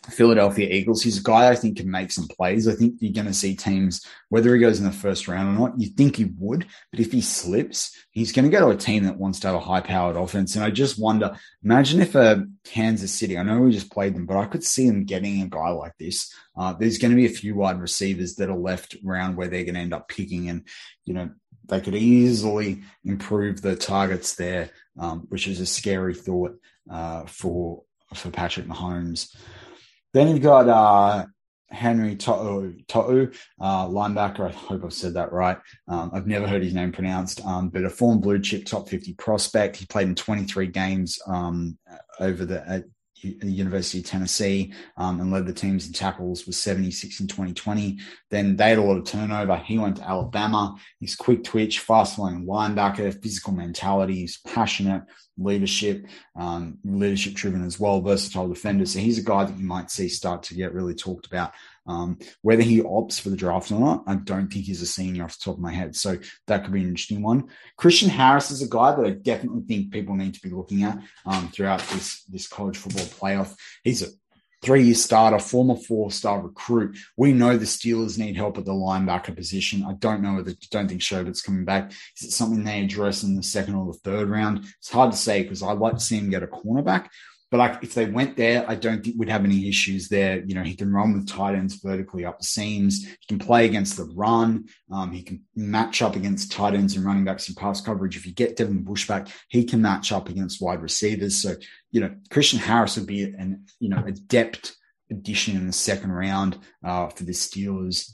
[0.07, 1.03] Philadelphia Eagles.
[1.03, 2.67] He's a guy I think can make some plays.
[2.67, 5.59] I think you're going to see teams, whether he goes in the first round or
[5.59, 8.79] not, you think he would, but if he slips, he's going to go to a
[8.79, 10.55] team that wants to have a high powered offense.
[10.55, 14.15] And I just wonder, imagine if a uh, Kansas City, I know we just played
[14.15, 16.33] them, but I could see them getting a guy like this.
[16.57, 19.63] Uh, there's going to be a few wide receivers that are left around where they're
[19.63, 20.67] going to end up picking, and
[21.05, 21.29] you know
[21.67, 26.59] they could easily improve the targets there, um, which is a scary thought
[26.89, 27.83] uh, for
[28.13, 29.35] for Patrick Mahomes.
[30.13, 31.25] Then you've got uh,
[31.69, 33.29] Henry To'o, To'o
[33.61, 34.47] uh, linebacker.
[34.47, 35.57] I hope I've said that right.
[35.87, 39.13] Um, I've never heard his name pronounced, um, but a former blue chip top 50
[39.13, 39.77] prospect.
[39.77, 41.77] He played in 23 games um,
[42.19, 42.83] over the
[43.23, 47.99] at University of Tennessee um, and led the teams in tackles with 76 in 2020.
[48.29, 49.57] Then they had a lot of turnover.
[49.57, 50.75] He went to Alabama.
[50.99, 54.15] He's quick twitch, fast flowing linebacker, physical mentality.
[54.15, 55.03] He's passionate,
[55.37, 56.05] leadership,
[56.35, 58.85] um, leadership driven as well, versatile defender.
[58.85, 61.53] So he's a guy that you might see start to get really talked about.
[61.89, 65.23] Um, whether he opts for the draft or not, I don't think he's a senior
[65.23, 65.95] off the top of my head.
[65.95, 67.49] So that could be an interesting one.
[67.77, 70.99] Christian Harris is a guy that I definitely think people need to be looking at
[71.25, 73.55] um, throughout this this college football playoff.
[73.83, 74.07] He's a
[74.61, 76.97] three year starter, former four star recruit.
[77.17, 79.83] We know the Steelers need help at the linebacker position.
[79.83, 81.91] I don't know whether, don't think Schobert's coming back.
[82.19, 84.65] Is it something they address in the second or the third round?
[84.79, 87.07] It's hard to say because I'd like to see him get a cornerback.
[87.51, 90.43] But like if they went there, I don't think we'd have any issues there.
[90.45, 93.05] You know, he can run with tight ends vertically up the seams.
[93.05, 94.65] He can play against the run.
[94.91, 98.15] Um, he can match up against tight ends and running backs in pass coverage.
[98.15, 101.41] If you get Devin Bush back, he can match up against wide receivers.
[101.41, 101.55] So,
[101.91, 104.75] you know, Christian Harris would be an, you know, adept
[105.09, 108.13] addition in the second round uh, for the Steelers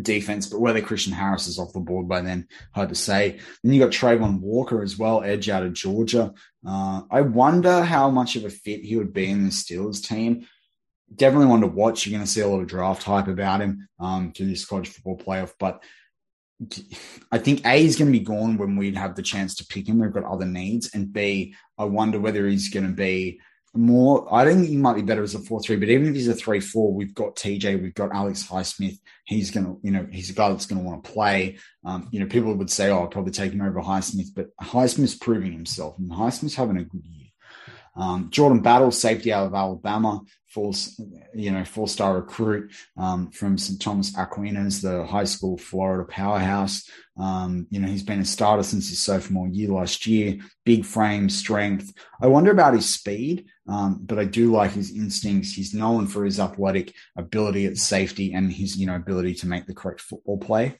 [0.00, 3.38] defense, but whether Christian Harris is off the board by then, hard to say.
[3.62, 6.32] Then you got Travon Walker as well, edge out of Georgia.
[6.66, 10.46] Uh, I wonder how much of a fit he would be in the Steelers team.
[11.14, 12.06] Definitely one to watch.
[12.06, 14.88] You're going to see a lot of draft hype about him um, to this college
[14.88, 15.82] football playoff, but
[17.30, 19.88] I think A is going to be gone when we'd have the chance to pick
[19.88, 20.00] him.
[20.00, 23.40] We've got other needs, and B, I wonder whether he's going to be
[23.74, 24.32] more.
[24.32, 26.28] I don't think he might be better as a four three, but even if he's
[26.28, 28.98] a three four, we've got TJ, we've got Alex Highsmith.
[29.24, 31.58] He's gonna, you know, he's a guy that's to want to play.
[31.84, 35.16] Um, you know, people would say, "Oh, I'll probably take him over Highsmith," but Highsmith's
[35.16, 37.28] proving himself, and Highsmith's having a good year.
[37.96, 40.72] Um, Jordan Battle, safety out of Alabama, four,
[41.34, 43.80] you know, four star recruit um, from St.
[43.80, 46.88] Thomas Aquinas, the high school Florida powerhouse.
[47.18, 50.38] Um, you know, he's been a starter since his sophomore year last year.
[50.64, 51.92] Big frame, strength.
[52.22, 55.52] I wonder about his speed, um, but I do like his instincts.
[55.52, 59.66] He's known for his athletic ability at safety and his, you know, ability to make
[59.66, 60.78] the correct football play.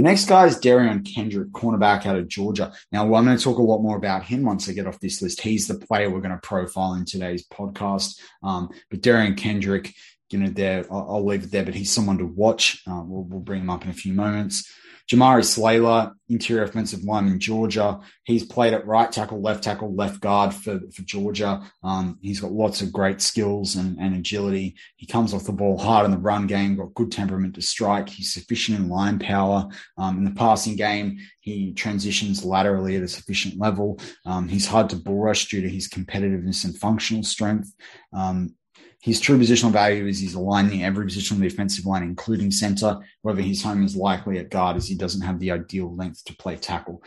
[0.00, 2.72] The next guy is Derion Kendrick, cornerback out of Georgia.
[2.90, 5.20] Now, I'm going to talk a lot more about him once I get off this
[5.20, 5.42] list.
[5.42, 8.18] He's the player we're going to profile in today's podcast.
[8.42, 9.92] Um, but Derion Kendrick,
[10.30, 12.82] you know, there, I'll, I'll, leave it there, but he's someone to watch.
[12.90, 14.72] Uh, we'll, we'll bring him up in a few moments.
[15.10, 17.98] Jamaree Slater, interior offensive lineman in Georgia.
[18.22, 21.68] He's played at right tackle, left tackle, left guard for, for Georgia.
[21.82, 24.76] Um, he's got lots of great skills and, and agility.
[24.96, 28.08] He comes off the ball hard in the run game, got good temperament to strike.
[28.08, 29.68] He's sufficient in line power.
[29.98, 33.98] Um, in the passing game, he transitions laterally at a sufficient level.
[34.24, 37.74] Um, he's hard to bull rush due to his competitiveness and functional strength.
[38.12, 38.54] Um,
[39.00, 42.50] his true positional value is he's aligned in every position on the offensive line, including
[42.50, 42.98] center.
[43.22, 46.36] Whether his home is likely at guard as he doesn't have the ideal length to
[46.36, 47.02] play tackle.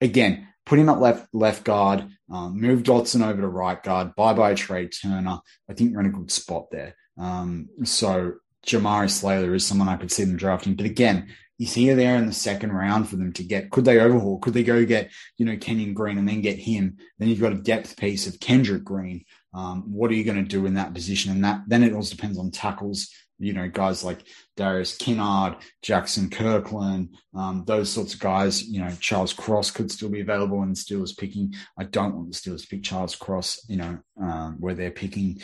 [0.00, 4.14] Again, put him at left left guard, um, move Dotson over to right guard.
[4.16, 5.38] Bye bye Trai Turner.
[5.70, 6.96] I think you're in a good spot there.
[7.16, 8.34] Um, so
[8.66, 10.74] Jamaree Slater is someone I could see them drafting.
[10.74, 13.70] But again, he's here there in the second round for them to get.
[13.70, 14.38] Could they overhaul?
[14.38, 16.98] Could they go get, you know, Kenyon Green and then get him?
[17.18, 19.24] Then you've got a depth piece of Kendrick Green,
[19.56, 21.32] um, what are you going to do in that position?
[21.32, 23.08] And that then it also depends on tackles.
[23.38, 24.20] You know, guys like
[24.56, 28.66] Darius Kinnard, Jaxson Kirkland, um, those sorts of guys.
[28.66, 31.54] You know, Charles Cross could still be available and the Steelers picking.
[31.78, 33.64] I don't want the Steelers to pick Charles Cross.
[33.68, 35.40] You know, um, where they're picking,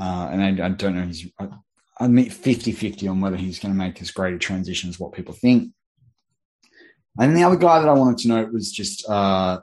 [0.00, 1.06] uh, and I, I, don't know.
[1.06, 1.48] He's I,
[2.00, 5.12] I mean 50-50 on whether he's going to make as great a transition as what
[5.12, 5.72] people think.
[7.20, 9.58] And the other guy that I wanted to note was just uh,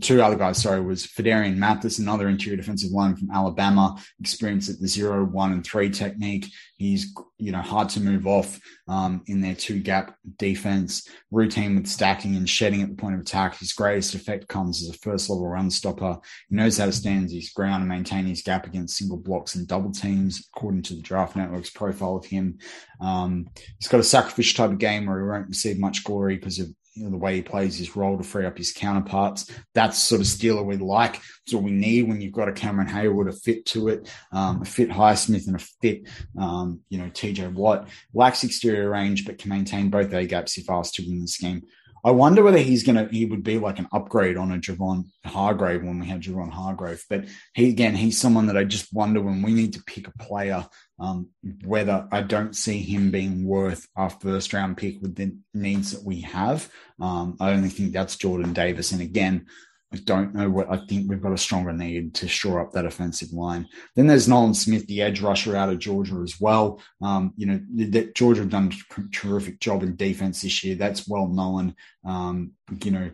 [0.00, 4.80] two other guys, sorry, was Phidarian Mathis, another interior defensive line from Alabama, experienced at
[4.80, 6.46] the zero, one, and three technique.
[6.76, 11.86] He's, you know, hard to move off um, in their two gap defense, routine with
[11.86, 13.58] stacking and shedding at the point of attack.
[13.58, 16.18] His greatest effect comes as a first level run stopper.
[16.48, 19.66] He knows how to stand his ground and maintain his gap against single blocks and
[19.66, 22.58] double teams, according to the Draft Network's profile of him.
[23.00, 26.58] Um, he's got a sacrificial type of game where he won't receive much glory because
[26.58, 29.50] of you know, the way he plays his role to free up his counterparts.
[29.74, 31.20] That's sort of Steeler we like.
[31.44, 34.62] It's what we need when you've got a Cameron Heyward, a fit to it, um,
[34.62, 37.88] a fit Highsmith and a fit, um, you know, TJ Watt.
[38.14, 41.62] Lacks exterior range, but can maintain both A gaps if asked to win the scheme.
[42.06, 45.82] I wonder whether he's gonna he would be like an upgrade on a Javon Hargrave
[45.82, 47.04] when we had Javon Hargrave.
[47.10, 50.12] But he again, he's someone that I just wonder when we need to pick a
[50.12, 50.64] player,
[50.98, 51.28] um,
[51.64, 56.04] whether I don't see him being worth our first round pick with the needs that
[56.04, 56.70] we have.
[57.00, 58.92] Um, I only think that's Jordan Davis.
[58.92, 59.46] And again,
[59.92, 62.86] I don't know what I think we've got a stronger need to shore up that
[62.86, 63.68] offensive line.
[63.94, 66.80] Then there's Nolan Smith, the edge rusher out of Georgia as well.
[67.00, 70.74] Um, you know, that Georgia have done a terrific job in defense this year.
[70.74, 71.76] That's well known.
[72.04, 73.10] Um, you know,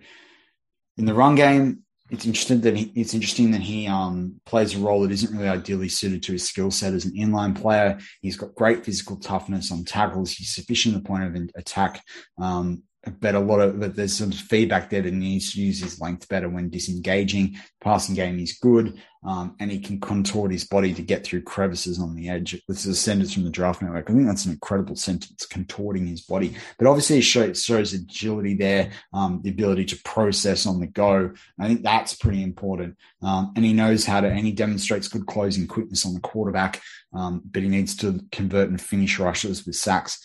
[0.97, 4.79] in the run game, it's interesting that he, it's interesting that he um, plays a
[4.79, 7.99] role that isn't really ideally suited to his skill set as an inline player.
[8.21, 10.31] He's got great physical toughness on tackles.
[10.31, 12.05] He's sufficient at the point of attack.
[12.39, 12.83] Um,
[13.21, 16.01] but a lot of but there's some feedback there that he needs to use his
[16.01, 17.59] length better when disengaging.
[17.81, 21.99] Passing game is good, um, and he can contort his body to get through crevices
[21.99, 22.61] on the edge.
[22.69, 24.09] This is a sentence from the Draft Network.
[24.09, 26.55] I think that's an incredible sentence, contorting his body.
[26.79, 31.33] But obviously, it shows, shows agility there, um, the ability to process on the go.
[31.59, 32.97] I think that's pretty important.
[33.21, 36.81] Um, and he knows how to, and he demonstrates good closing quickness on the quarterback.
[37.13, 40.21] Um, but he needs to convert and finish rushes with sacks.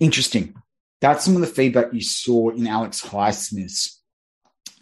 [0.00, 0.54] Interesting
[1.00, 3.96] that's some of the feedback you saw in Alex Highsmith's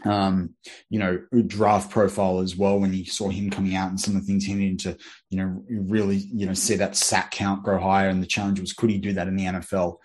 [0.04, 0.54] um,
[0.90, 4.22] you know, draft profile as well when you saw him coming out and some of
[4.22, 4.96] the things he needed to,
[5.30, 8.08] you know, really, you know, see that sack count grow higher.
[8.08, 9.96] And the challenge was, could he do that in the NFL?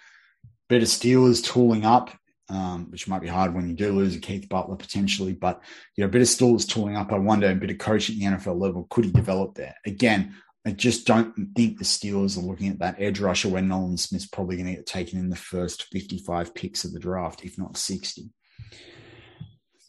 [0.70, 2.12] Better Steelers tooling up,
[2.49, 5.62] um, which might be hard when you do lose a Keith Butler potentially, but,
[5.95, 7.12] you know, bit of Steelers tooling up.
[7.12, 9.76] I wonder, a bit of coaching at the NFL level, could he develop there?
[9.86, 10.36] Again,
[10.66, 14.28] I just don't think the Steelers are looking at that edge rusher where Nolan Smith's
[14.28, 17.78] probably going to get taken in the first 55 picks of the draft, if not
[17.78, 18.30] 60.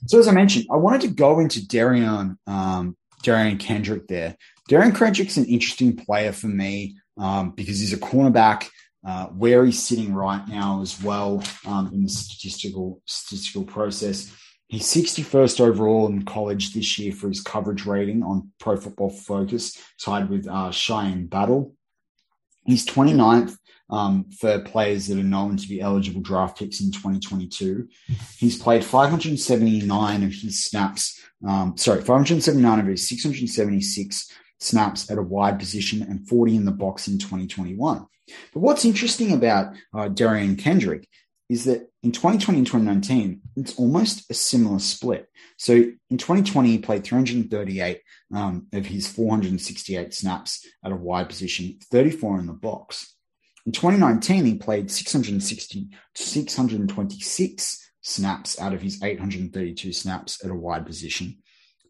[0.07, 4.37] So as I mentioned, I wanted to go into Darian, um, Derion Kendrick there.
[4.69, 8.69] Darian Kendrick's an interesting player for me um, because he's a cornerback.
[9.03, 14.31] Uh, where he's sitting right now as well um, in the statistical statistical process.
[14.71, 19.77] He's 61st overall in college this year for his coverage rating on Pro Football Focus,
[20.01, 21.75] tied with uh, Cheyenne Battle.
[22.65, 23.57] He's 29th
[23.91, 27.89] um, for players that are known to be eligible draft picks in 2022.
[28.39, 35.23] He's played 579 of his snaps, um, sorry, 579 of his 676 snaps at a
[35.23, 38.07] wide position and 40 in the box in 2021.
[38.55, 41.09] But what's interesting about uh, Derion Kendrick
[41.51, 45.29] is that in 2020 and 2019, it's almost a similar split.
[45.59, 48.01] So in 2020, he played 338
[48.33, 53.17] um, of his 468 snaps at a wide position, 34 in the box.
[53.67, 60.87] In 2019, he played 660 626 snaps out of his 832 snaps at a wide
[60.87, 61.39] position,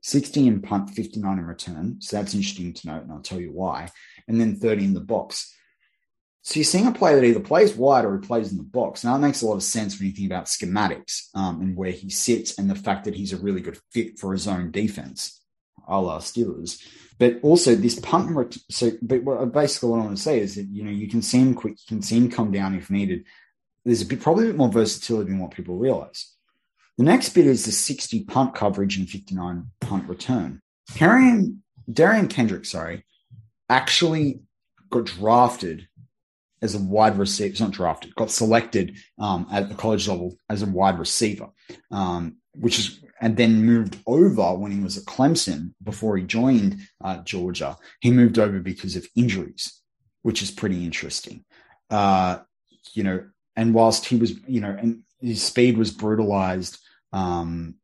[0.02, 1.96] 60 in punt, 59 in return.
[2.00, 3.90] So that's interesting to note, and I'll tell you why.
[4.26, 5.54] And then 30 in the box.
[6.43, 9.05] So you're seeing a player that either plays wide or he plays in the box.
[9.05, 11.91] Now, that makes a lot of sense when you think about schematics um, and where
[11.91, 15.43] he sits and the fact that he's a really good fit for his own defense,
[15.86, 16.82] a la Steelers.
[17.18, 18.57] But also this punt.
[18.70, 21.38] So, but basically, what I want to say is that you know you can see
[21.38, 23.26] him quick, you can see him come down if needed.
[23.84, 26.34] There's a bit, probably a bit more versatility than what people realize.
[26.97, 30.62] The next bit is the 60 punt coverage and 59 punt return.
[30.93, 31.59] Derion,
[31.91, 33.05] Derion Kendrick, sorry,
[33.68, 34.41] actually
[34.91, 35.88] got drafted
[36.62, 37.50] as a wide receiver.
[37.50, 41.48] It's not drafted, got selected um, at the college level as a wide receiver,
[41.90, 46.78] um, which is and then moved over when he was at Clemson before he joined
[47.04, 47.76] uh, Georgia.
[48.00, 49.80] He moved over because of injuries,
[50.22, 51.44] which is pretty interesting.
[51.90, 52.38] Uh,
[52.94, 56.78] you know, and whilst he was, you know, and his speed was brutalized,
[57.12, 57.74] um,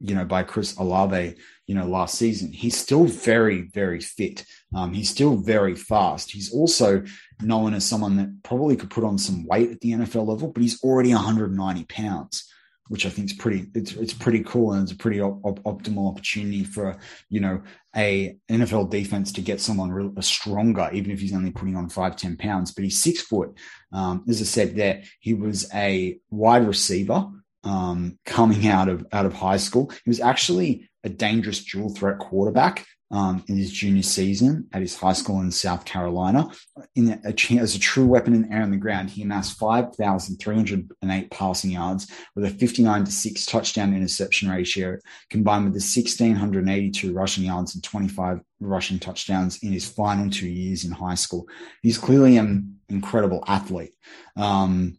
[0.00, 4.44] you know, by Chris Olave, you know, last season, he's still very, very fit.
[4.74, 6.30] Um, he's still very fast.
[6.30, 7.04] He's also
[7.42, 10.62] known as someone that probably could put on some weight at the NFL level, but
[10.62, 12.50] he's already 190 pounds
[12.88, 15.62] which I think is pretty it's it's pretty cool and it's a pretty op- op-
[15.62, 16.96] optimal opportunity for
[17.30, 17.62] you know
[17.96, 22.16] a NFL defense to get someone real, stronger, even if he's only putting on five
[22.16, 22.72] ten pounds.
[22.72, 23.56] But he's six foot.
[23.92, 27.26] Um, as I said, there he was a wide receiver
[27.64, 29.90] um, coming out of out of high school.
[30.04, 34.96] He was actually a dangerous dual threat quarterback um, in his junior season at his
[34.96, 36.50] high school in South Carolina.
[36.96, 41.30] In a, as a true weapon in the air and the ground, he amassed 5,308
[41.30, 44.98] passing yards with a 59 to 6 touchdown interception ratio,
[45.30, 50.84] combined with the 1,682 rushing yards and 25 rushing touchdowns in his final two years
[50.84, 51.46] in high school.
[51.82, 53.94] He's clearly an incredible athlete.
[54.36, 54.98] Um,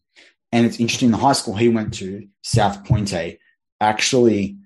[0.56, 3.40] and it's interesting, the high school he went to, South Pointe,
[3.82, 4.58] actually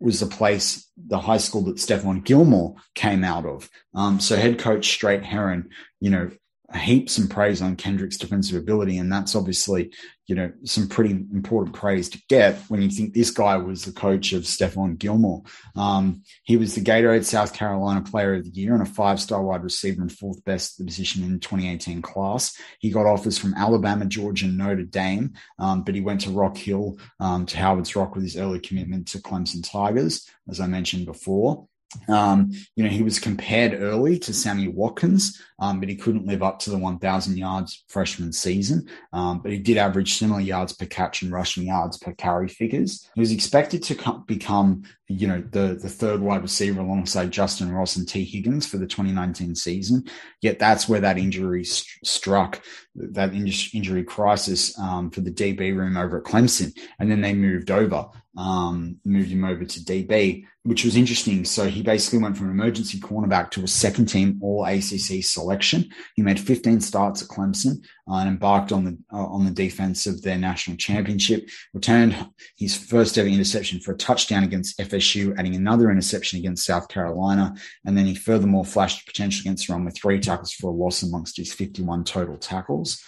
[0.00, 3.68] was the place, the high school that Stephon Gilmore came out of.
[3.94, 5.68] Um, so head coach Strait Herron,
[6.00, 6.30] you know,
[6.78, 8.98] heaps and praise on Kendrick's defensive ability.
[8.98, 9.92] And that's obviously,
[10.26, 13.92] you know, some pretty important praise to get when you think this guy was the
[13.92, 15.42] coach of Stephon Gilmore.
[15.76, 19.42] Um, he was the Gatorade South Carolina Player of the Year and a five star
[19.42, 22.56] wide receiver and fourth best position in 2018 class.
[22.78, 26.56] He got offers from Alabama, Georgia, and Notre Dame, um, but he went to Rock
[26.56, 31.06] Hill um, to Howard's Rock with his early commitment to Clemson Tigers, as I mentioned
[31.06, 31.68] before.
[32.08, 36.42] Um, you know, he was compared early to Sammy Watkins, um, but he couldn't live
[36.42, 38.88] up to the 1,000 yards freshman season.
[39.12, 43.08] Um, but he did average similar yards per catch and rushing yards per carry figures.
[43.14, 47.74] He was expected to co- become, you know, the, the third wide receiver alongside Justyn
[47.74, 50.04] Ross and Tee Higgins for the 2019 season.
[50.40, 52.62] Yet that's where that injury st- struck,
[52.94, 56.72] that in- injury crisis um, for the DB room over at Clemson.
[56.98, 58.06] And then they moved over,
[58.38, 61.44] um, moved him over to DB which was interesting.
[61.44, 65.90] So he basically went from emergency cornerback to a second team All ACC selection.
[66.14, 70.06] He made 15 starts at Clemson uh, and embarked on the uh, on the defense
[70.06, 71.48] of their national championship.
[71.74, 72.16] Returned
[72.56, 77.54] his first ever interception for a touchdown against FSU, adding another interception against South Carolina,
[77.84, 81.36] and then he furthermore flashed potential against run with three tackles for a loss amongst
[81.36, 83.02] his 51 total tackles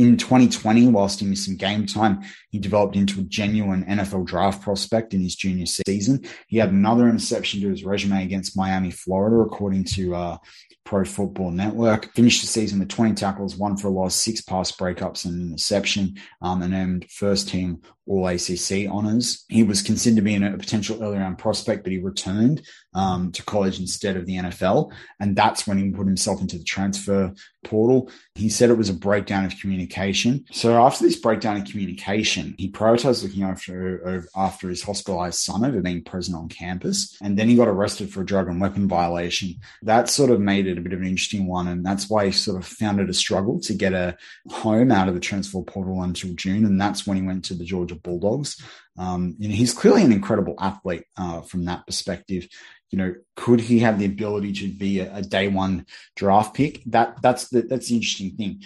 [0.00, 4.62] in 2020, whilst he missed some game time, he developed into a genuine NFL draft
[4.62, 6.24] prospect in his junior season.
[6.46, 10.38] He had another interception to his resume against Miami, Florida, according to uh,
[10.84, 12.14] Pro Football Network.
[12.14, 15.48] Finished the season with 20 tackles, one for a loss, six pass breakups, and an
[15.48, 19.44] interception, um, and earned first team All ACC honors.
[19.50, 22.62] He was considered to be a potential early round prospect, but he returned
[22.94, 24.92] um, to college instead of the NFL.
[25.20, 27.32] And that's when he put himself into the transfer
[27.64, 28.10] portal.
[28.34, 30.44] He said it was a breakdown of communication.
[30.50, 35.80] So after this breakdown of communication, he prioritized looking after after his hospitalized son over
[35.80, 37.16] being present on campus.
[37.22, 39.56] And then he got arrested for a drug and weapon violation.
[39.82, 41.68] That sort of made it a bit of an interesting one.
[41.68, 44.16] And that's why he sort of found it a struggle to get a
[44.48, 46.64] home out of the transfer portal until June.
[46.64, 48.60] And that's when he went to the Georgia Bulldogs.
[49.00, 52.46] Um, you know, he's clearly an incredible athlete uh, from that perspective
[52.90, 55.86] you know, could he have the ability to be a, a day one
[56.16, 56.82] draft pick?
[56.86, 58.62] That that's the that's the interesting thing.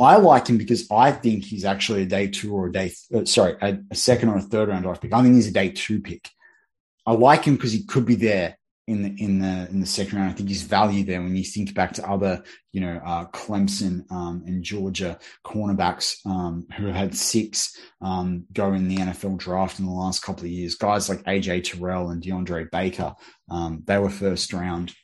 [0.00, 3.24] I like him because I think he's actually a day two or a day, uh,
[3.24, 5.12] sorry, a, a, second or a third round draft pick.
[5.14, 6.28] I think he's a day two pick.
[7.06, 10.18] I like him because he could be there in the in the in the second
[10.18, 10.30] round.
[10.30, 14.10] I think his value there when you think back to other, you know, uh, Clemson
[14.12, 19.80] um, and Georgia cornerbacks um, who have had six um, go in the NFL draft
[19.80, 20.76] in the last couple of years.
[20.76, 23.14] Guys like AJ Terrell and DeAndre Baker,
[23.50, 24.94] um, they were first round.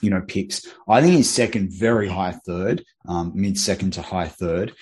[0.00, 0.66] You know, picks.
[0.88, 4.74] I think he's second, very high third, um, mid second to high third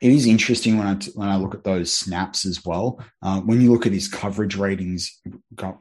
[0.00, 3.04] it is interesting when I when I look at those snaps as well.
[3.22, 5.20] Uh, when you look at his coverage ratings,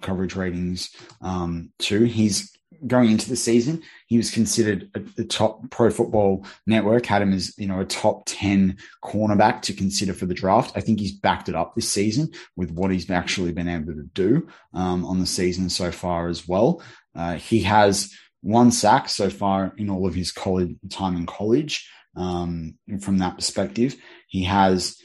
[0.01, 0.89] coverage ratings
[1.21, 2.55] um, too, he's
[2.85, 3.81] going into the season.
[4.07, 8.23] He was considered a, top Pro Football Network had him as you know a top
[8.25, 10.73] ten cornerback to consider for the draft.
[10.75, 14.09] I think he's backed it up this season with what he's actually been able to
[14.13, 16.81] do um, on the season so far as well.
[17.15, 21.89] Uh, he has one sack so far in all of his college time in college
[22.19, 23.95] um, from that perspective.
[24.27, 24.97] He has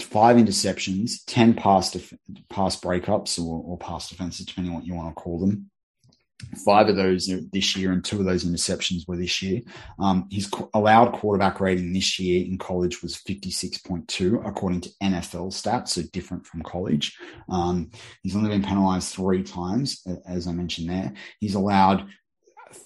[0.00, 2.12] five interceptions, 10 pass, def-
[2.50, 5.70] pass breakups or, or pass defenses, depending on what you want to call them.
[6.64, 9.62] Five of those this year, and two of those interceptions were this year.
[9.98, 15.90] Um, his allowed quarterback rating this year in college was 56.2, according to NFL stats,
[15.90, 17.16] so different from college.
[17.48, 17.90] Um,
[18.22, 21.14] he's only been penalized three times, as I mentioned there.
[21.38, 22.08] He's allowed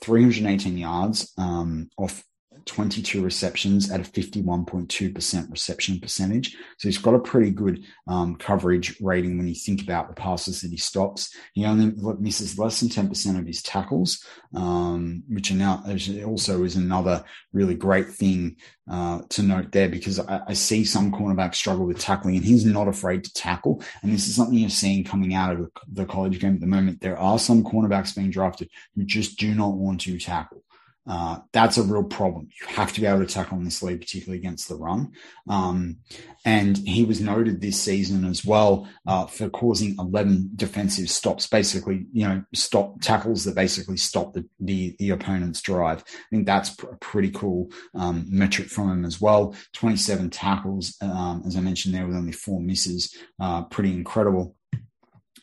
[0.02, 2.22] 318 yards um, off
[2.68, 6.56] 22 receptions at a 51.2% reception percentage.
[6.76, 10.60] So he's got a pretty good um, coverage rating when you think about the passes
[10.60, 11.34] that he stops.
[11.54, 15.82] He only misses less than 10% of his tackles, um, which now
[16.24, 18.56] also is another really great thing
[18.90, 22.64] uh, to note there because I, I, see some cornerbacks struggle with tackling and he's
[22.64, 23.82] not afraid to tackle.
[24.02, 27.02] And this is something you're seeing coming out of the college game at the moment.
[27.02, 30.62] There are some cornerbacks being drafted who just do not want to tackle.
[31.08, 32.48] Uh, that's a real problem.
[32.60, 35.12] You have to be able to tackle in this league, particularly against the run.
[35.48, 35.98] Um,
[36.44, 42.06] and he was noted this season as well uh, for causing 11 defensive stops, basically,
[42.12, 46.04] you know, stop tackles that basically stop the, the, the opponent's drive.
[46.06, 49.54] I think that's a pretty cool um, metric from him as well.
[49.72, 54.56] 27 tackles, um, as I mentioned there, with only four misses, uh, pretty incredible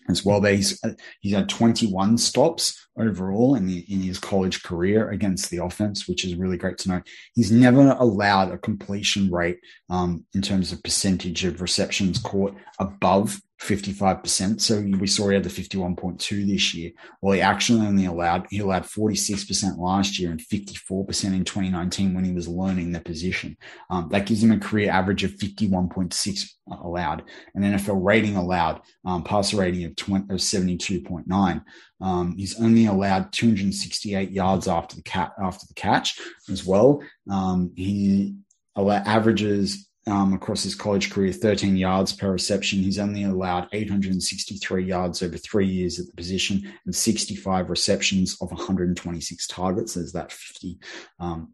[0.10, 0.42] as well.
[0.42, 0.82] There, he's
[1.20, 6.24] he's had 21 stops overall in the, in his college career against the offense, which
[6.24, 7.02] is really great to know.
[7.34, 13.40] He's never allowed a completion rate um, in terms of percentage of receptions caught above
[13.62, 14.60] 55%.
[14.60, 16.92] So we saw he had the 51.2 this year.
[17.22, 22.26] Well, he actually only allowed, he allowed 46% last year and 54% in 2019 when
[22.26, 23.56] he was learning the position.
[23.90, 26.50] Um, that gives him a career average of 51.6
[26.84, 31.64] allowed, an NFL rating allowed, um, passer rating of, 20, of 72.9.
[32.02, 37.02] Um, he's only allowed 268 yards after the cat after the catch as well.
[37.30, 38.36] Um, he
[38.78, 42.80] averages um, across his college career, 13 yards per reception.
[42.80, 48.52] He's only allowed 863 yards over three years at the position and 65 receptions of
[48.52, 49.96] 126 targets.
[49.96, 50.78] There's that 51%
[51.20, 51.48] um,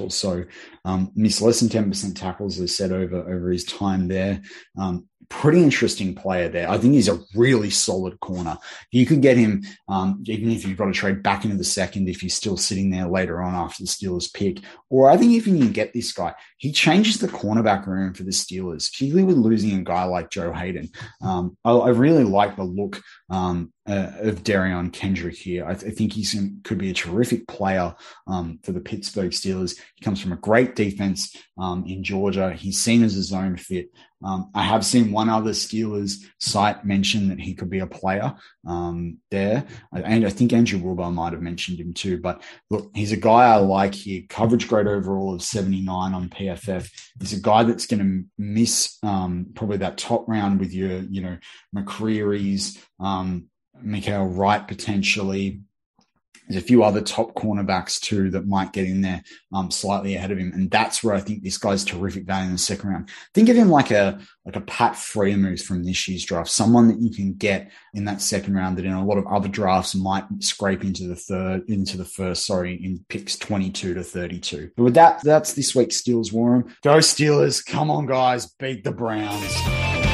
[0.00, 0.44] or so.
[0.84, 4.40] Um, missed less than 10% tackles, as said, over, over his time there.
[5.30, 6.68] Pretty interesting player there.
[6.68, 8.58] I think he's a really solid corner.
[8.90, 12.08] You could get him, um, even if you've got to trade back into the second,
[12.08, 14.58] if he's still sitting there later on after the Steelers pick.
[14.90, 18.24] Or I think if you can get this guy, he changes the cornerback room for
[18.24, 20.90] the Steelers, particularly with losing a guy like Joe Haden.
[21.22, 23.00] Um, I, I, really like the look
[23.30, 25.64] um, uh, of Derion Kendrick here.
[25.64, 26.26] I, th- I think he
[26.64, 27.94] could be a terrific player
[28.26, 29.78] um, for the Pittsburgh Steelers.
[29.94, 32.52] He comes from a great defense um, in Georgia.
[32.52, 33.90] He's seen as a zone fit.
[34.22, 38.34] Um, I have seen one other Steelers site mention that he could be a player
[38.66, 39.66] um, there.
[39.92, 42.18] And I think Andrew Wilber might have mentioned him too.
[42.20, 44.22] But look, he's a guy I like here.
[44.28, 46.90] Coverage grade overall of 79 on PFF.
[47.18, 51.22] He's a guy that's going to miss um, probably that top round with your, you
[51.22, 51.38] know,
[51.74, 53.46] McCreary's, um,
[53.82, 55.60] Mykael Wright potentially.
[56.48, 59.22] There's a few other top cornerbacks too that might get in there
[59.52, 62.52] um, slightly ahead of him, and that's where I think this guy's terrific value in
[62.52, 63.08] the second round.
[63.34, 66.98] Think of him like a like a Pat Freiermuth from this year's draft, someone that
[66.98, 70.24] you can get in that second round that in a lot of other drafts might
[70.40, 74.70] scrape into the third, into the first, sorry, in picks 22 to 32.
[74.76, 76.74] But with that, that's this week's Steelers War Room.
[76.82, 77.64] Go Steelers!
[77.64, 80.09] Come on, guys, beat the Browns.